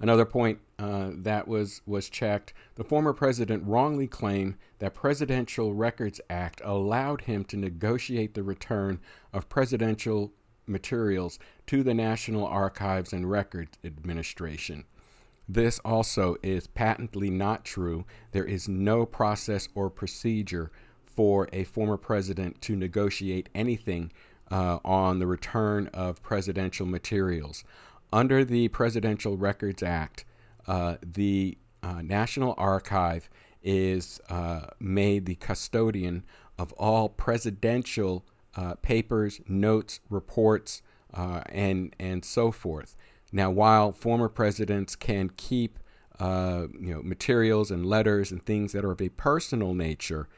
[0.00, 6.20] Another point uh, that was was checked: the former president wrongly claimed that Presidential Records
[6.28, 9.00] Act allowed him to negotiate the return
[9.32, 10.32] of presidential
[10.66, 14.84] materials to the National Archives and Records Administration.
[15.48, 18.04] This also is patently not true.
[18.30, 20.70] There is no process or procedure
[21.04, 24.12] for a former president to negotiate anything
[24.50, 27.64] uh, on the return of presidential materials.
[28.12, 30.24] Under the Presidential Records Act,
[30.66, 33.30] uh, the uh, National Archive
[33.62, 36.24] is uh, made the custodian
[36.58, 40.82] of all presidential uh, papers, notes, reports,
[41.14, 42.96] uh, and and so forth.
[43.32, 45.78] Now, while former presidents can keep
[46.20, 50.28] you know materials and letters and things that are of a personal nature,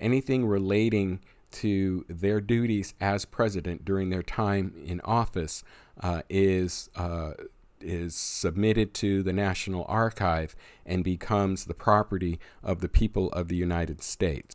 [0.00, 1.20] anything relating
[1.52, 5.62] to their duties as president during their time in office
[6.00, 7.32] uh, is uh,
[7.80, 10.54] is submitted to the National Archive
[10.86, 14.54] and becomes the property of the people of the United States.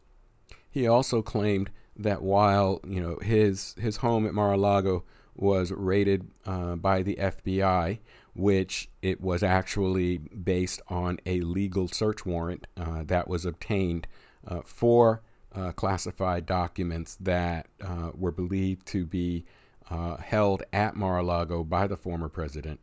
[0.70, 5.04] He also claimed that while you know his his home at Mar-a-Lago
[5.36, 8.00] was raided uh, by the FBI,
[8.34, 14.08] which it was actually based on a legal search warrant uh, that was obtained
[14.48, 15.22] uh, for
[15.58, 19.46] uh, classified documents that uh, were believed to be
[19.90, 22.80] uh, held at Mar a Lago by the former president.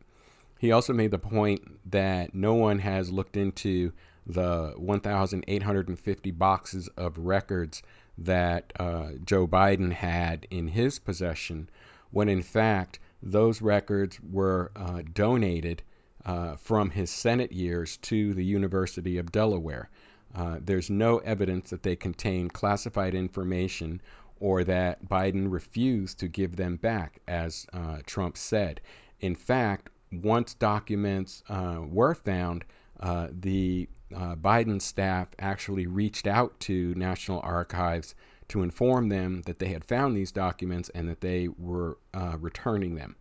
[0.59, 3.91] He also made the point that no one has looked into
[4.25, 7.83] the 1,850 boxes of records
[8.17, 11.69] that uh, Joe Biden had in his possession,
[12.11, 15.83] when in fact those records were uh, donated
[16.25, 19.89] uh, from his Senate years to the University of Delaware.
[20.35, 24.01] Uh, there's no evidence that they contain classified information
[24.39, 28.81] or that Biden refused to give them back, as uh, Trump said.
[29.21, 32.65] In fact, once documents uh, were found,
[32.99, 38.13] uh, the uh, Biden staff actually reached out to National Archives
[38.49, 41.97] to inform them that they had found these documents and that they were
[42.37, 43.15] returning them.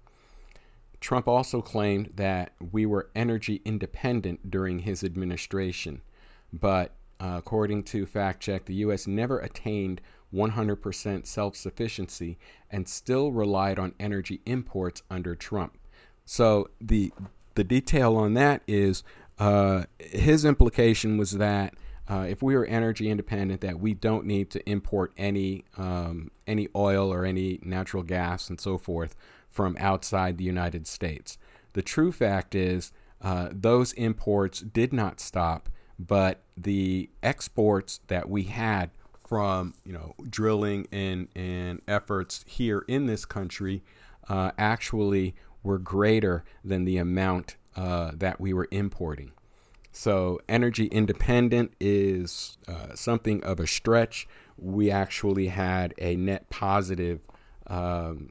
[1.01, 6.03] Trump also claimed that we were energy independent during his administration,
[6.53, 6.93] but
[7.25, 9.07] uh, according to Fact Check, the U.S.
[9.07, 10.03] never attained
[10.35, 12.37] 100% self sufficiency
[12.71, 15.79] and still relied on energy imports under Trump.
[16.27, 17.13] So the
[17.55, 19.05] the detail on that is
[19.39, 21.75] uh, his implication was that
[22.11, 26.69] uh, if we were energy independent, that we don't need to import any um, any
[26.77, 29.17] oil or any natural gas and so forth
[29.51, 31.39] from outside the United States.
[31.73, 38.45] The true fact is uh, those imports did not stop but the exports that we
[38.45, 38.91] had
[39.27, 43.83] from you know drilling and and efforts here in this country
[44.29, 49.33] uh, actually were greater than the amount uh, that we were importing.
[49.91, 54.27] So energy independent is uh, something of a stretch.
[54.59, 57.21] We actually had a net positive
[57.67, 58.31] um,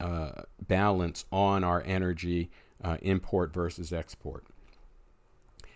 [0.00, 2.50] uh, balance on our energy
[2.82, 4.44] uh, import versus export.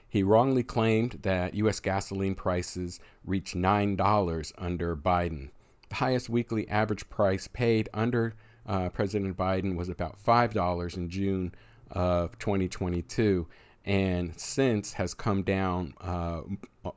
[0.09, 1.81] He wrongly claimed that U.S.
[1.81, 5.51] gasoline prices reached $9 under Biden.
[5.91, 8.35] The highest weekly average price paid under
[8.67, 11.55] uh, President Biden was about $5 in June
[11.91, 13.47] of 2022,
[13.85, 16.43] and since has come down uh,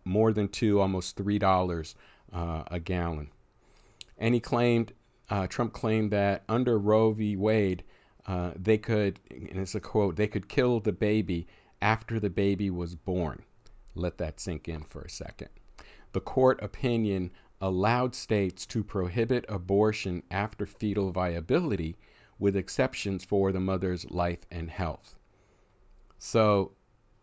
[0.03, 1.95] more than two, almost $3
[2.33, 3.29] uh, a gallon.
[4.17, 4.93] And he claimed,
[5.29, 7.35] uh, Trump claimed that under Roe v.
[7.35, 7.83] Wade,
[8.27, 11.47] uh, they could, and it's a quote, they could kill the baby
[11.81, 13.43] after the baby was born.
[13.95, 15.49] Let that sink in for a second.
[16.13, 21.95] The court opinion allowed states to prohibit abortion after fetal viability,
[22.39, 25.15] with exceptions for the mother's life and health.
[26.17, 26.71] So,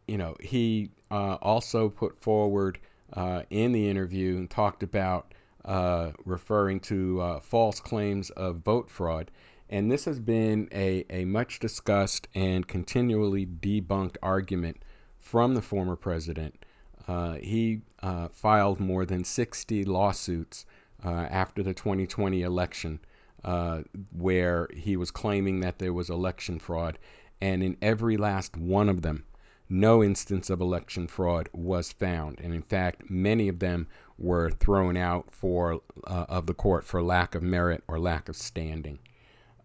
[0.06, 2.78] you know, he uh, also put forward
[3.12, 5.34] uh, in the interview and talked about
[5.64, 9.30] uh, referring to uh, false claims of vote fraud
[9.70, 14.82] and this has been a, a much discussed and continually debunked argument
[15.18, 16.64] from the former president.
[17.06, 20.64] Uh, he uh, filed more than 60 lawsuits
[21.04, 23.00] uh, after the 2020 election
[23.44, 26.98] uh, where he was claiming that there was election fraud.
[27.40, 29.24] And in every last one of them,
[29.68, 32.40] no instance of election fraud was found.
[32.40, 37.02] And in fact, many of them were thrown out for, uh, of the court for
[37.02, 38.98] lack of merit or lack of standing.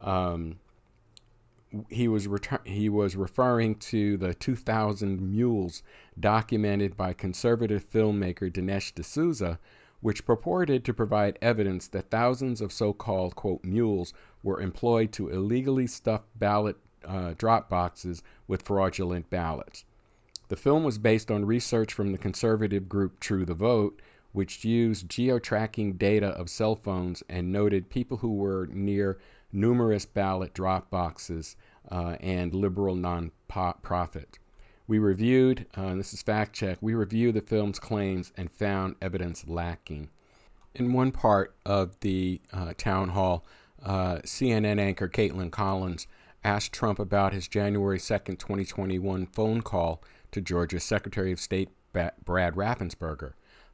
[0.03, 0.59] Um,
[1.89, 5.81] he was retur- he was referring to the 2000 mules
[6.19, 9.59] documented by conservative filmmaker Dinesh D'Souza,
[10.01, 15.87] which purported to provide evidence that thousands of so-called quote mules were employed to illegally
[15.87, 16.75] stuff ballot
[17.05, 19.85] uh, drop boxes with fraudulent ballots.
[20.49, 23.99] The film was based on research from the conservative group True the Vote,
[24.33, 29.17] which used geo-tracking data of cell phones and noted people who were near
[29.53, 31.55] numerous ballot drop boxes
[31.89, 34.39] uh, and liberal non-profit.
[34.87, 39.47] We reviewed, uh, this is fact check, we reviewed the film's claims and found evidence
[39.47, 40.09] lacking.
[40.75, 43.45] In one part of the uh, town hall,
[43.83, 46.07] uh, CNN anchor Kaitlan Collins
[46.43, 52.55] asked Trump about his January 2nd, 2021 phone call to Georgia's Secretary of State Brad
[52.55, 53.33] Raffensperger,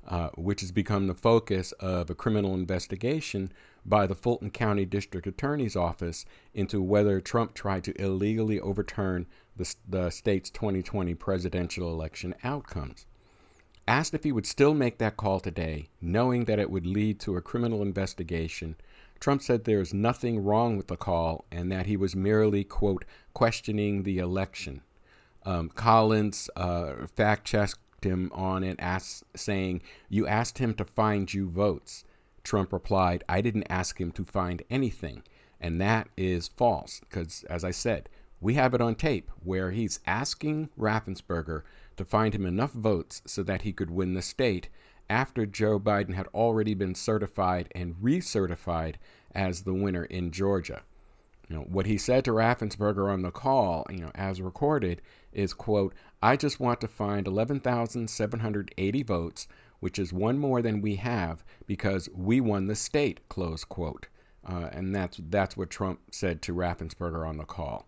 [0.09, 3.51] uh, which has become the focus of a criminal investigation
[3.85, 9.75] by the Fulton County District Attorney's Office into whether Trump tried to illegally overturn the,
[9.87, 13.05] the state's 2020 presidential election outcomes.
[13.87, 17.37] Asked if he would still make that call today, knowing that it would lead to
[17.37, 18.75] a criminal investigation,
[19.19, 23.05] Trump said there is nothing wrong with the call and that he was merely, quote,
[23.33, 24.81] questioning the election.
[25.45, 27.47] Um, Collins uh, fact
[28.03, 32.03] him on it, asked, saying, You asked him to find you votes.
[32.43, 35.23] Trump replied, I didn't ask him to find anything.
[35.59, 38.09] And that is false because, as I said,
[38.41, 41.63] we have it on tape where he's asking Raffensperger
[41.97, 44.69] to find him enough votes so that he could win the state
[45.09, 48.95] after Joe Biden had already been certified and recertified
[49.33, 50.83] as the winner in Georgia.
[51.49, 55.01] You know, what he said to Raffensperger on the call, you know, as recorded,
[55.33, 59.47] is quote, I just want to find 11,780 votes,
[59.79, 64.07] which is one more than we have because we won the state, close quote.
[64.45, 67.87] Uh, and that's that's what Trump said to Raffensperger on the call.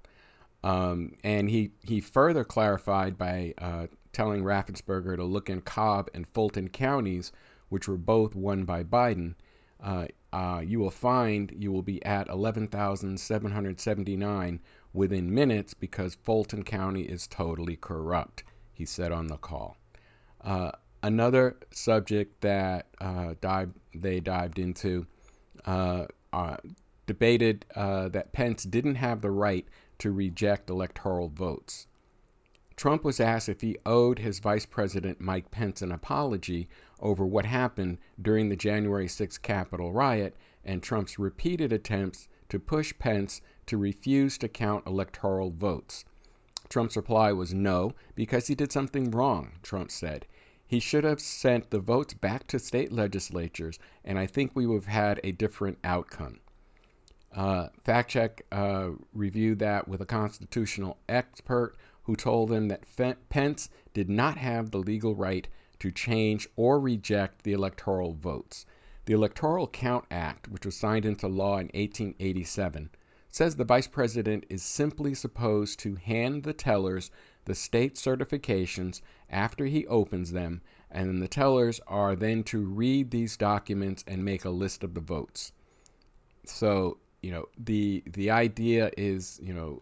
[0.64, 6.28] Um, and he, he further clarified by uh, telling Raffensperger to look in Cobb and
[6.28, 7.32] Fulton counties,
[7.70, 9.34] which were both won by Biden.
[9.82, 14.60] Uh, uh, you will find you will be at 11,779
[14.94, 19.78] within minutes because Fulton County is totally corrupt, he said on the call.
[20.44, 20.72] Uh,
[21.04, 23.34] another subject that uh,
[23.94, 25.06] they dived into
[25.66, 26.58] uh, uh,
[27.06, 29.68] debated that Pence didn't have the right
[30.00, 31.88] to reject electoral votes.
[32.76, 36.68] Trump was asked if he owed his Vice President Mike Pence an apology
[37.00, 40.36] over what happened during the January 6 Capitol riot
[40.66, 46.06] and Trump's repeated attempts to push Pence to refuse to count electoral votes.
[46.70, 50.26] Trump's reply was no, because he did something wrong, Trump said.
[50.66, 54.86] He should have sent the votes back to state legislatures, and I think we would
[54.86, 56.40] have had a different outcome.
[57.36, 62.86] Uh, fact check uh, reviewed that with a constitutional expert who told him that
[63.30, 65.48] Pence did not have the legal right
[65.80, 68.66] to change or reject the electoral votes.
[69.06, 72.92] The Electoral Count Act, which was signed into law in 1887,
[73.32, 77.10] says the vice president is simply supposed to hand the tellers
[77.46, 80.62] the state certifications after he opens them,
[80.92, 84.94] and then the tellers are then to read these documents and make a list of
[84.94, 85.52] the votes.
[86.46, 89.82] So you know the the idea is you know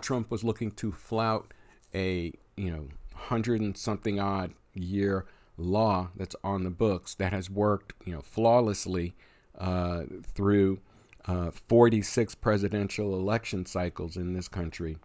[0.00, 1.52] Trump was looking to flout
[1.94, 5.26] a you know hundred and something odd year
[5.56, 9.14] law that's on the books that has worked you know flawlessly
[9.58, 10.78] uh, through
[11.26, 14.98] uh, 46 presidential election cycles in this country.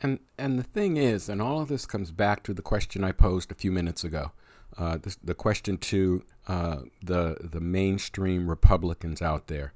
[0.00, 3.12] And and the thing is, and all of this comes back to the question I
[3.12, 4.30] posed a few minutes ago,
[4.76, 9.72] uh, this, the question to uh, the the mainstream Republicans out there.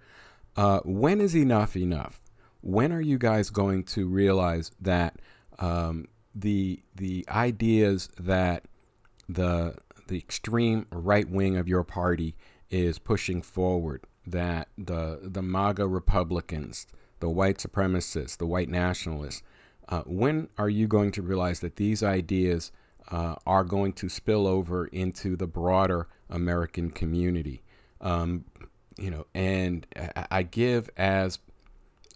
[0.57, 2.23] Uh, when is enough enough?
[2.61, 5.17] When are you guys going to realize that
[5.59, 8.67] um, the the ideas that
[9.29, 9.77] the
[10.07, 12.37] the extreme right wing of your party
[12.71, 16.87] is pushing forward, that the the MAGA Republicans,
[17.21, 19.43] the white supremacists, the white nationalists,
[19.89, 22.73] uh, when are you going to realize that these ideas
[23.11, 27.63] uh, are going to spill over into the broader American community?
[28.01, 28.45] Um,
[28.97, 29.87] you know, and
[30.31, 31.39] I give as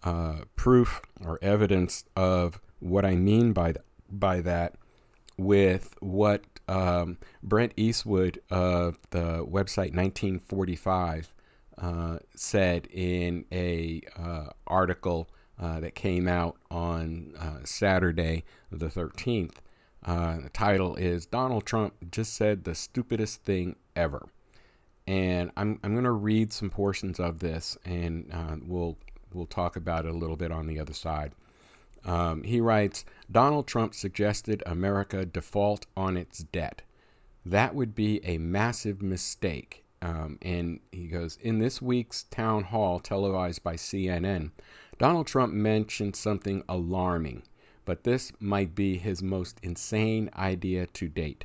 [0.02, 4.76] uh, proof or evidence of what I mean by th- by that
[5.36, 11.34] with what um, Brent Eastwood of the website 1945
[11.78, 15.28] uh, said in a uh, article
[15.60, 19.56] uh, that came out on uh, Saturday the 13th.
[20.04, 24.28] Uh, the title is Donald Trump just said the stupidest thing ever
[25.06, 28.28] and I'm I'm going to read some portions of this, and
[28.66, 28.98] we'll
[29.32, 31.32] we'll talk about it a little bit on the other side.
[32.04, 36.82] Um, he writes Donald Trump suggested America default on its debt.
[37.44, 39.84] That would be a massive mistake.
[40.02, 44.50] Um, and he goes, in this week's town hall televised by CNN,
[44.98, 47.42] Donald Trump mentioned something alarming,
[47.84, 51.44] but this might be his most insane idea to date.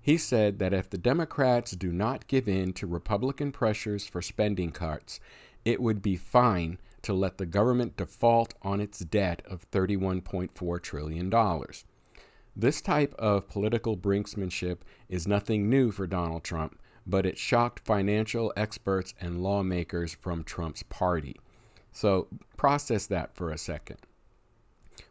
[0.00, 4.70] He said that if the Democrats do not give in to Republican pressures for spending
[4.70, 5.20] cuts,
[5.64, 11.32] it would be fine to let the government default on its debt of $31.4 trillion.
[12.56, 16.79] This type of political brinksmanship is nothing new for Donald Trump,
[17.10, 21.36] but it shocked financial experts and lawmakers from Trump's party.
[21.92, 23.98] So process that for a second.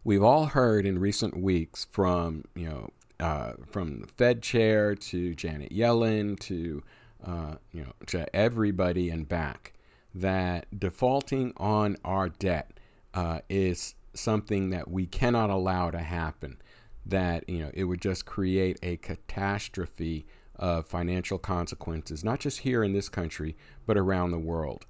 [0.03, 2.89] We've all heard in recent weeks from, you know,
[3.19, 6.81] uh, from the Fed chair to Janet Yellen to,
[7.25, 9.73] uh, you know, to everybody and back
[10.13, 12.79] that defaulting on our debt
[13.13, 16.57] uh, is something that we cannot allow to happen.
[17.05, 20.27] That you know it would just create a catastrophe
[20.59, 23.55] of financial consequences, not just here in this country,
[23.87, 24.85] but around the world.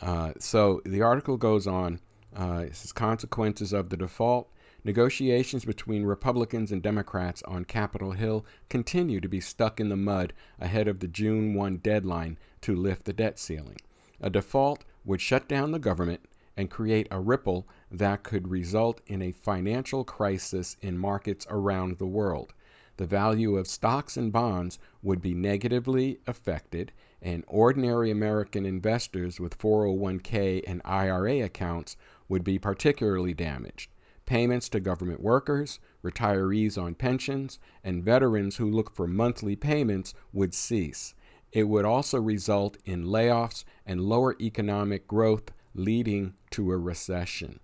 [0.00, 2.00] Uh, so the article goes on.
[2.36, 4.50] Uh, it says consequences of the default.
[4.82, 10.32] Negotiations between Republicans and Democrats on Capitol Hill continue to be stuck in the mud
[10.60, 13.76] ahead of the June 1 deadline to lift the debt ceiling.
[14.20, 16.20] A default would shut down the government
[16.56, 22.06] and create a ripple that could result in a financial crisis in markets around the
[22.06, 22.52] world.
[22.96, 29.58] The value of stocks and bonds would be negatively affected, and ordinary American investors with
[29.58, 31.96] 401k and IRA accounts
[32.28, 33.90] would be particularly damaged.
[34.26, 40.54] Payments to government workers, retirees on pensions, and veterans who look for monthly payments would
[40.54, 41.14] cease.
[41.52, 47.60] It would also result in layoffs and lower economic growth, leading to a recession.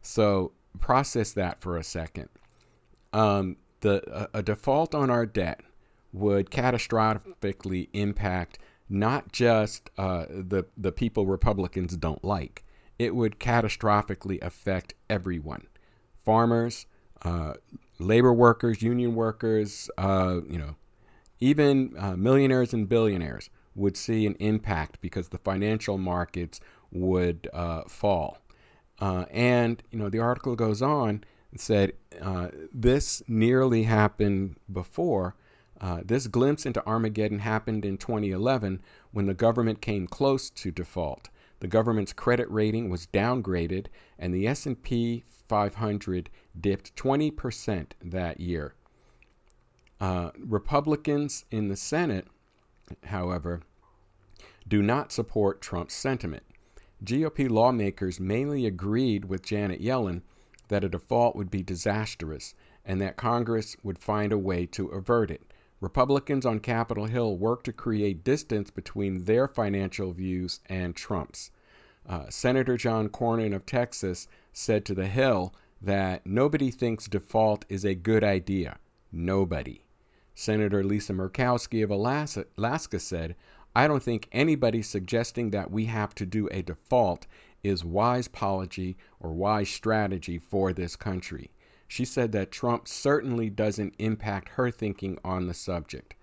[0.00, 2.28] So, process that for a second.
[3.12, 5.60] Um, the a, default on our debt
[6.12, 8.58] would catastrophically impact
[8.88, 12.64] not just uh, the the people Republicans don't like.
[12.98, 15.66] It would catastrophically affect everyone:
[16.24, 16.86] farmers,
[17.22, 17.54] uh,
[17.98, 20.76] labor workers, union workers, uh, you know,
[21.40, 26.60] even uh, millionaires and billionaires would see an impact because the financial markets
[26.90, 28.38] would uh, fall.
[29.00, 35.34] Uh, and you know the article goes on and said uh, this nearly happened before.
[35.80, 38.82] Uh, this glimpse into Armageddon happened in 2011
[39.12, 41.28] when the government came close to default.
[41.60, 43.86] The government's credit rating was downgraded,
[44.18, 46.30] and the S&P 500
[46.60, 48.74] dipped 20% that year.
[50.00, 52.26] Uh, Republicans in the Senate,
[53.04, 53.62] however,
[54.66, 56.44] do not support Trump's sentiment.
[57.04, 60.22] GOP lawmakers mainly agreed with Janet Yellen
[60.68, 62.54] that a default would be disastrous
[62.84, 65.52] and that Congress would find a way to avert it.
[65.80, 71.50] Republicans on Capitol Hill worked to create distance between their financial views and Trump's.
[72.08, 77.84] Uh, Senator John Cornyn of Texas said to The Hill that nobody thinks default is
[77.84, 78.78] a good idea.
[79.12, 79.82] Nobody.
[80.34, 83.36] Senator Lisa Murkowski of Alaska, Alaska said,
[83.76, 87.26] I don't think anybody suggesting that we have to do a default
[87.62, 91.50] is wise policy or wise strategy for this country.
[91.86, 96.14] She said that Trump certainly doesn't impact her thinking on the subject.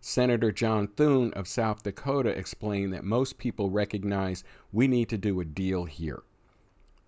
[0.00, 5.40] Senator John Thune of South Dakota explained that most people recognize we need to do
[5.40, 6.22] a deal here.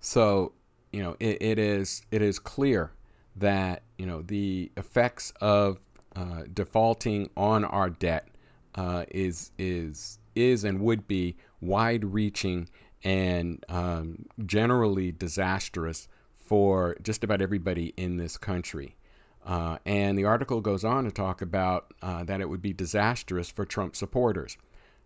[0.00, 0.52] So,
[0.92, 2.92] you know, it, it is it is clear
[3.36, 5.78] that you know the effects of
[6.16, 8.28] uh, defaulting on our debt
[8.74, 12.68] uh, is is is and would be wide-reaching
[13.02, 18.96] and um, generally disastrous for just about everybody in this country.
[19.44, 23.50] Uh, and the article goes on to talk about uh, that it would be disastrous
[23.50, 24.58] for Trump supporters.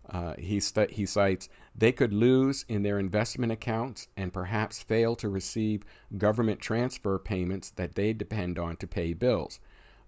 [0.09, 5.15] Uh, he, st- he cites they could lose in their investment accounts and perhaps fail
[5.15, 5.83] to receive
[6.17, 9.59] government transfer payments that they depend on to pay bills.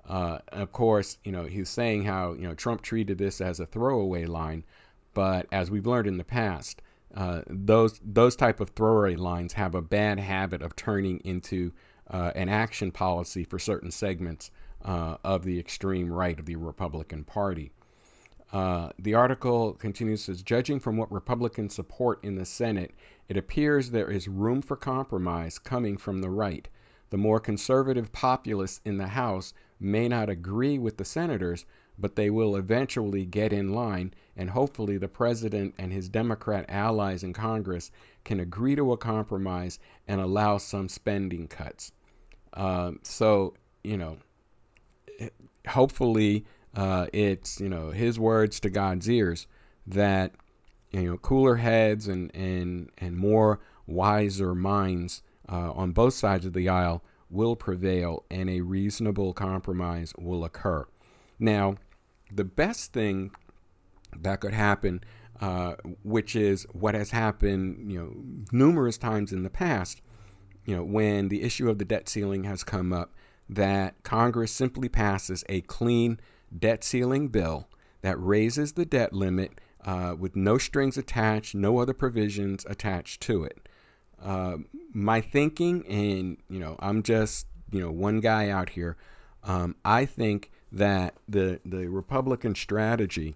[0.07, 3.65] Uh, of course, you know, he's saying how, you know, Trump treated this as a
[3.65, 4.63] throwaway line,
[5.13, 6.81] but as we've learned in the past,
[7.15, 11.71] uh, those those type of throwaway lines have a bad habit of turning into
[12.09, 14.51] uh, an action policy for certain segments
[14.83, 17.71] uh, of the extreme right of the Republican Party.
[18.53, 22.93] Uh, the article continues says, judging from what Republicans support in the Senate,
[23.27, 26.69] it appears there is room for compromise coming from the right.
[27.09, 31.65] The more conservative populists in the House may not agree with the senators,
[31.97, 37.23] but they will eventually get in line, and hopefully the president and his Democrat allies
[37.23, 37.91] in Congress
[38.23, 41.91] can agree to a compromise and allow some spending cuts.
[42.53, 44.17] Um, so you know,
[45.67, 49.47] hopefully uh, it's you know his words to God's ears
[49.85, 50.33] that
[50.91, 56.53] you know cooler heads and and and more wiser minds uh, on both sides of
[56.53, 60.85] the aisle will prevail and a reasonable compromise will occur.
[61.39, 61.75] Now,
[62.31, 63.31] the best thing
[64.23, 65.03] that could happen,
[65.41, 68.13] uh, which is what has happened, you know,
[68.51, 70.01] numerous times in the past,
[70.65, 73.13] you know, when the issue of the debt ceiling has come up,
[73.49, 76.19] that Congress simply passes a clean
[76.57, 77.67] debt ceiling bill
[78.01, 83.43] that raises the debt limit uh, with no strings attached, no other provisions attached to
[83.43, 83.69] it.
[84.21, 84.57] Uh,
[84.93, 88.97] my thinking, and you know, I'm just you know one guy out here.
[89.43, 93.35] Um, I think that the the Republican strategy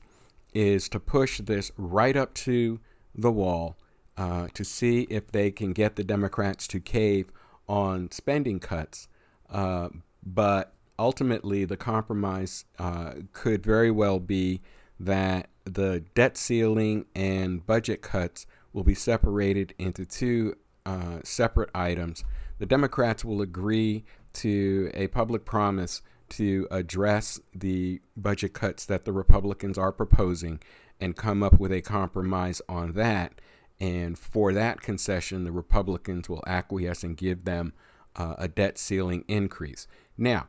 [0.54, 2.80] is to push this right up to
[3.16, 3.78] the wall
[4.18, 7.32] uh, to see if they can get the Democrats to cave
[7.68, 9.08] on spending cuts.
[9.50, 9.90] Uh,
[10.24, 14.62] but ultimately, the compromise uh, could very well be
[15.00, 22.24] that the debt ceiling and budget cuts will be separated into two uh, separate items.
[22.60, 26.02] The Democrats will agree to a public promise
[26.32, 30.60] to address the budget cuts that the Republicans are proposing
[31.00, 33.40] and come up with a compromise on that.
[33.80, 37.74] And for that concession, the Republicans will acquiesce and give them
[38.16, 39.88] uh, a debt ceiling increase.
[40.18, 40.48] Now,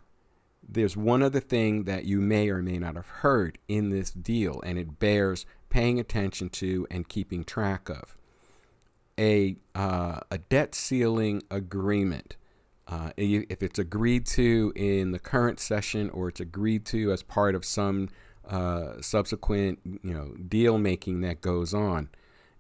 [0.67, 4.61] there's one other thing that you may or may not have heard in this deal,
[4.65, 8.17] and it bears paying attention to and keeping track of.
[9.19, 12.37] A, uh, a debt ceiling agreement,
[12.89, 17.55] uh, if it's agreed to in the current session or it's agreed to as part
[17.55, 18.09] of some
[18.49, 22.09] uh, subsequent you know, deal making that goes on,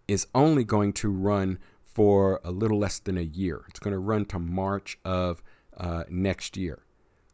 [0.07, 3.65] is only going to run for a little less than a year.
[3.69, 5.43] It's going to run to March of
[5.77, 6.85] uh, next year.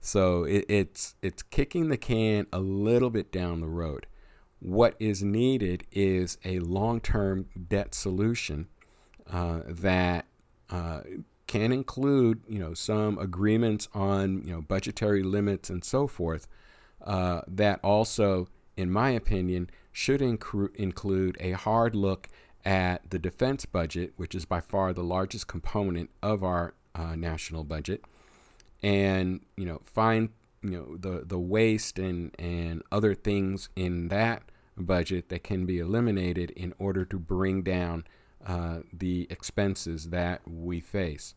[0.01, 4.07] So it, it's it's kicking the can a little bit down the road.
[4.61, 8.69] What is needed is a long-term debt solution
[9.31, 10.27] uh, that
[10.71, 11.01] uh,
[11.49, 16.47] can include, you know, some agreements on, you know, budgetary limits and so forth.
[17.05, 18.47] Uh, that also,
[18.77, 22.29] in my opinion, should incru- include a hard look
[22.65, 27.65] at the defense budget, which is by far the largest component of our uh, national
[27.65, 28.05] budget
[28.83, 30.31] and you know find
[30.63, 34.43] you know the the waste and and other things in that
[34.77, 38.05] budget that can be eliminated in order to bring down
[38.47, 41.35] uh, the expenses that we face.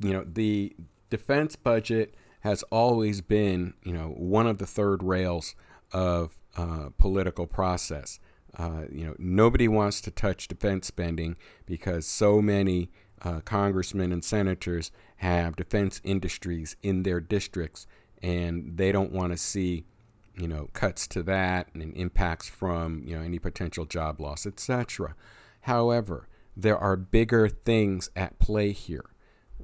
[0.00, 0.74] You know the
[1.10, 5.54] defense budget has always been you know one of the third rails
[5.92, 8.18] of uh, political process.
[8.58, 11.36] Uh, you know nobody wants to touch defense spending
[11.66, 12.90] because so many
[13.22, 17.86] uh, congressmen and senators have defense industries in their districts,
[18.20, 19.84] and they don't want to see,
[20.36, 25.14] you know, cuts to that and impacts from you know any potential job loss, etc.
[25.62, 29.10] However, there are bigger things at play here.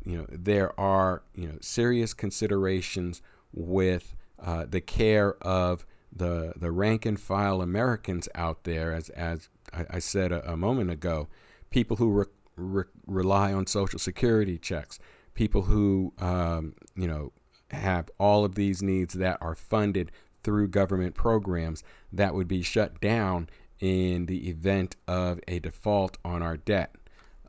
[0.05, 3.21] You know, there are you know serious considerations
[3.53, 5.85] with uh, the care of
[6.15, 10.91] the the rank and file Americans out there, as as I, said a, a, moment
[10.91, 11.29] ago,
[11.71, 12.25] people who re-
[12.57, 14.99] re- rely on Social Security checks,
[15.35, 17.33] people who um, you know
[17.71, 20.11] have all of these needs that are funded
[20.43, 23.49] through government programs that would be shut down
[23.81, 26.95] in the event of a default on our debt.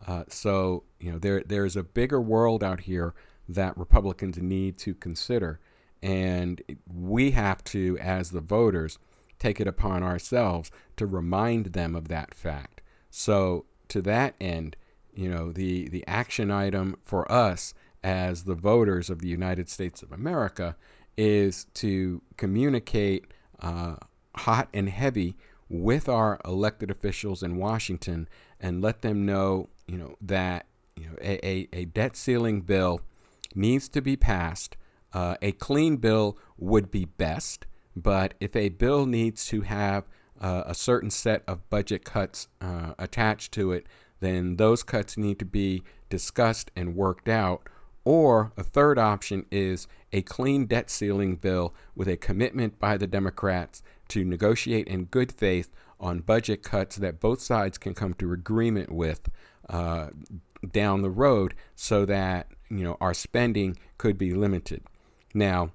[0.05, 3.13] Uh, so you know there there is a bigger world out here
[3.47, 5.59] that Republicans need to consider,
[6.01, 8.99] and we have to, as the voters,
[9.39, 12.81] take it upon ourselves to remind them of that fact.
[13.09, 14.75] So to that end,
[15.13, 17.73] you know, the, the action item for us
[18.03, 20.75] as the voters of the United States of America
[21.17, 23.25] is to communicate
[23.59, 23.95] uh,
[24.35, 25.35] hot and heavy
[25.69, 28.27] with our elected officials in Washington
[28.59, 30.65] and let them know, you know, that
[30.95, 33.01] you know a, a, a debt ceiling bill
[33.55, 34.75] needs to be passed.
[35.13, 37.65] Uh, a clean bill would be best,
[37.95, 40.05] but if a bill needs to have
[40.39, 43.87] uh, a certain set of budget cuts uh, attached to it,
[44.19, 47.67] then those cuts need to be discussed and worked out.
[48.05, 53.07] Or a third option is a clean debt ceiling bill with a commitment by the
[53.07, 58.31] Democrats to negotiate in good faith on budget cuts that both sides can come to
[58.31, 59.29] agreement with
[59.69, 60.07] uh,
[60.71, 64.83] down the road so that you know our spending could be limited.
[65.33, 65.71] Now,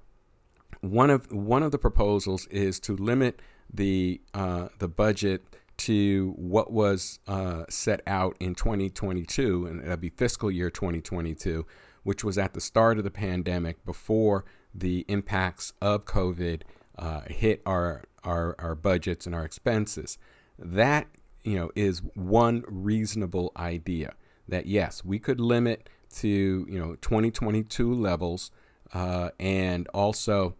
[0.81, 3.41] one of one of the proposals is to limit
[3.73, 5.45] the uh, the budget
[5.77, 11.65] to what was uh, set out in 2022, and that'd be fiscal year 2022,
[12.03, 16.61] which was at the start of the pandemic before the impacts of COVID
[16.97, 20.17] uh, hit our, our, our budgets and our expenses.
[20.57, 21.07] That
[21.43, 24.15] you know is one reasonable idea
[24.47, 26.27] that yes, we could limit to
[26.69, 28.51] you know 2022 levels,
[28.93, 30.55] uh, and also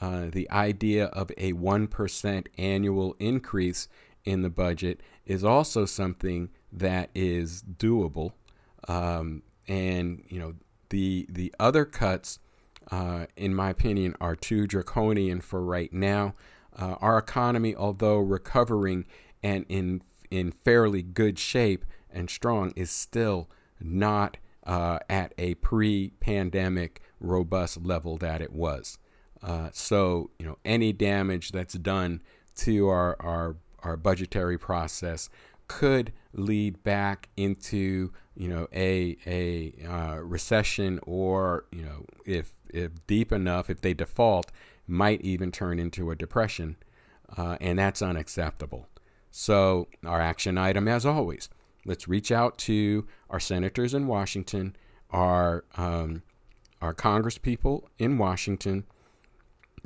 [0.00, 3.88] uh, the idea of a one percent annual increase
[4.24, 8.32] in the budget is also something that is doable.
[8.86, 10.54] Um, and you know
[10.90, 12.38] the the other cuts,
[12.90, 16.34] uh, in my opinion, are too draconian for right now.
[16.78, 19.04] Uh, our economy, although recovering
[19.42, 23.48] and in in fairly good shape and strong, is still
[23.80, 28.98] not uh, at a pre-pandemic robust level that it was.
[29.42, 32.20] Uh, so you know any damage that's done
[32.54, 35.28] to our our our budgetary process
[35.68, 42.90] could lead back into you know a a uh, recession or you know if if
[43.06, 44.50] deep enough if they default
[44.88, 46.76] might even turn into a depression
[47.36, 48.88] uh, and that's unacceptable
[49.30, 51.48] so our action item as always
[51.84, 54.74] let's reach out to our senators in Washington
[55.10, 56.22] our um,
[56.80, 58.84] our congresspeople in Washington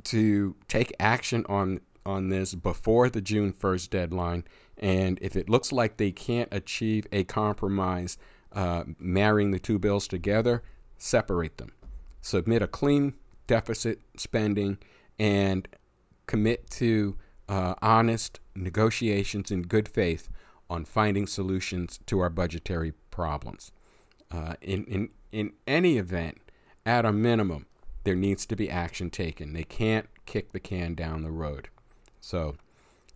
[0.05, 4.44] to take action on on this before the June 1st deadline.
[4.76, 8.18] And if it looks like they can't achieve a compromise
[8.53, 10.64] uh, marrying the two bills together,
[10.98, 11.72] separate them.
[12.20, 13.14] Submit a clean
[13.53, 14.78] deficit spending
[15.18, 15.68] and
[16.26, 17.18] commit to
[17.50, 20.30] uh, honest negotiations in good faith
[20.70, 23.70] on finding solutions to our budgetary problems.
[24.30, 26.38] Uh, in, in, in any event,
[26.86, 27.66] at a minimum,
[28.05, 29.53] there needs to be action taken.
[29.53, 31.68] They can't kick the can down the road.
[32.22, 32.57] So,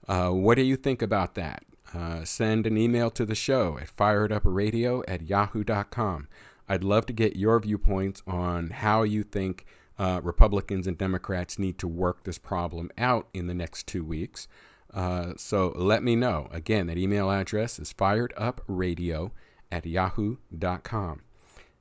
[0.06, 1.64] uh, what do you think about that?
[1.94, 6.28] Uh, send an email to the show at firedupradio at yahoo.com.
[6.68, 9.64] I'd love to get your viewpoints on how you think
[9.98, 14.48] uh, Republicans and Democrats need to work this problem out in the next two weeks.
[14.92, 16.48] Uh, so let me know.
[16.50, 19.30] Again, that email address is firedupradio
[19.70, 21.22] at yahoo.com.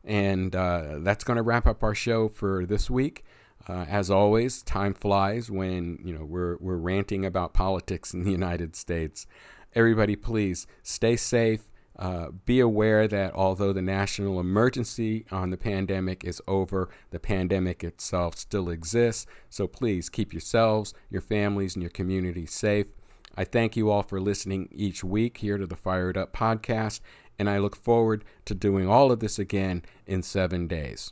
[0.04, 3.24] And uh, that's going to wrap up our show for this week.
[3.68, 8.32] Uh, as always, time flies when you know we're we're ranting about politics in the
[8.44, 9.26] United States.
[9.74, 11.72] Everybody, please stay safe.
[11.98, 17.84] Uh, be aware that although the national emergency on the pandemic is over, the pandemic
[17.84, 19.26] itself still exists.
[19.50, 22.88] So please keep yourselves, your families, and your community safe.
[23.38, 27.02] I thank you all for listening each week here to the Fired Up podcast,
[27.38, 31.12] and I look forward to doing all of this again in seven days.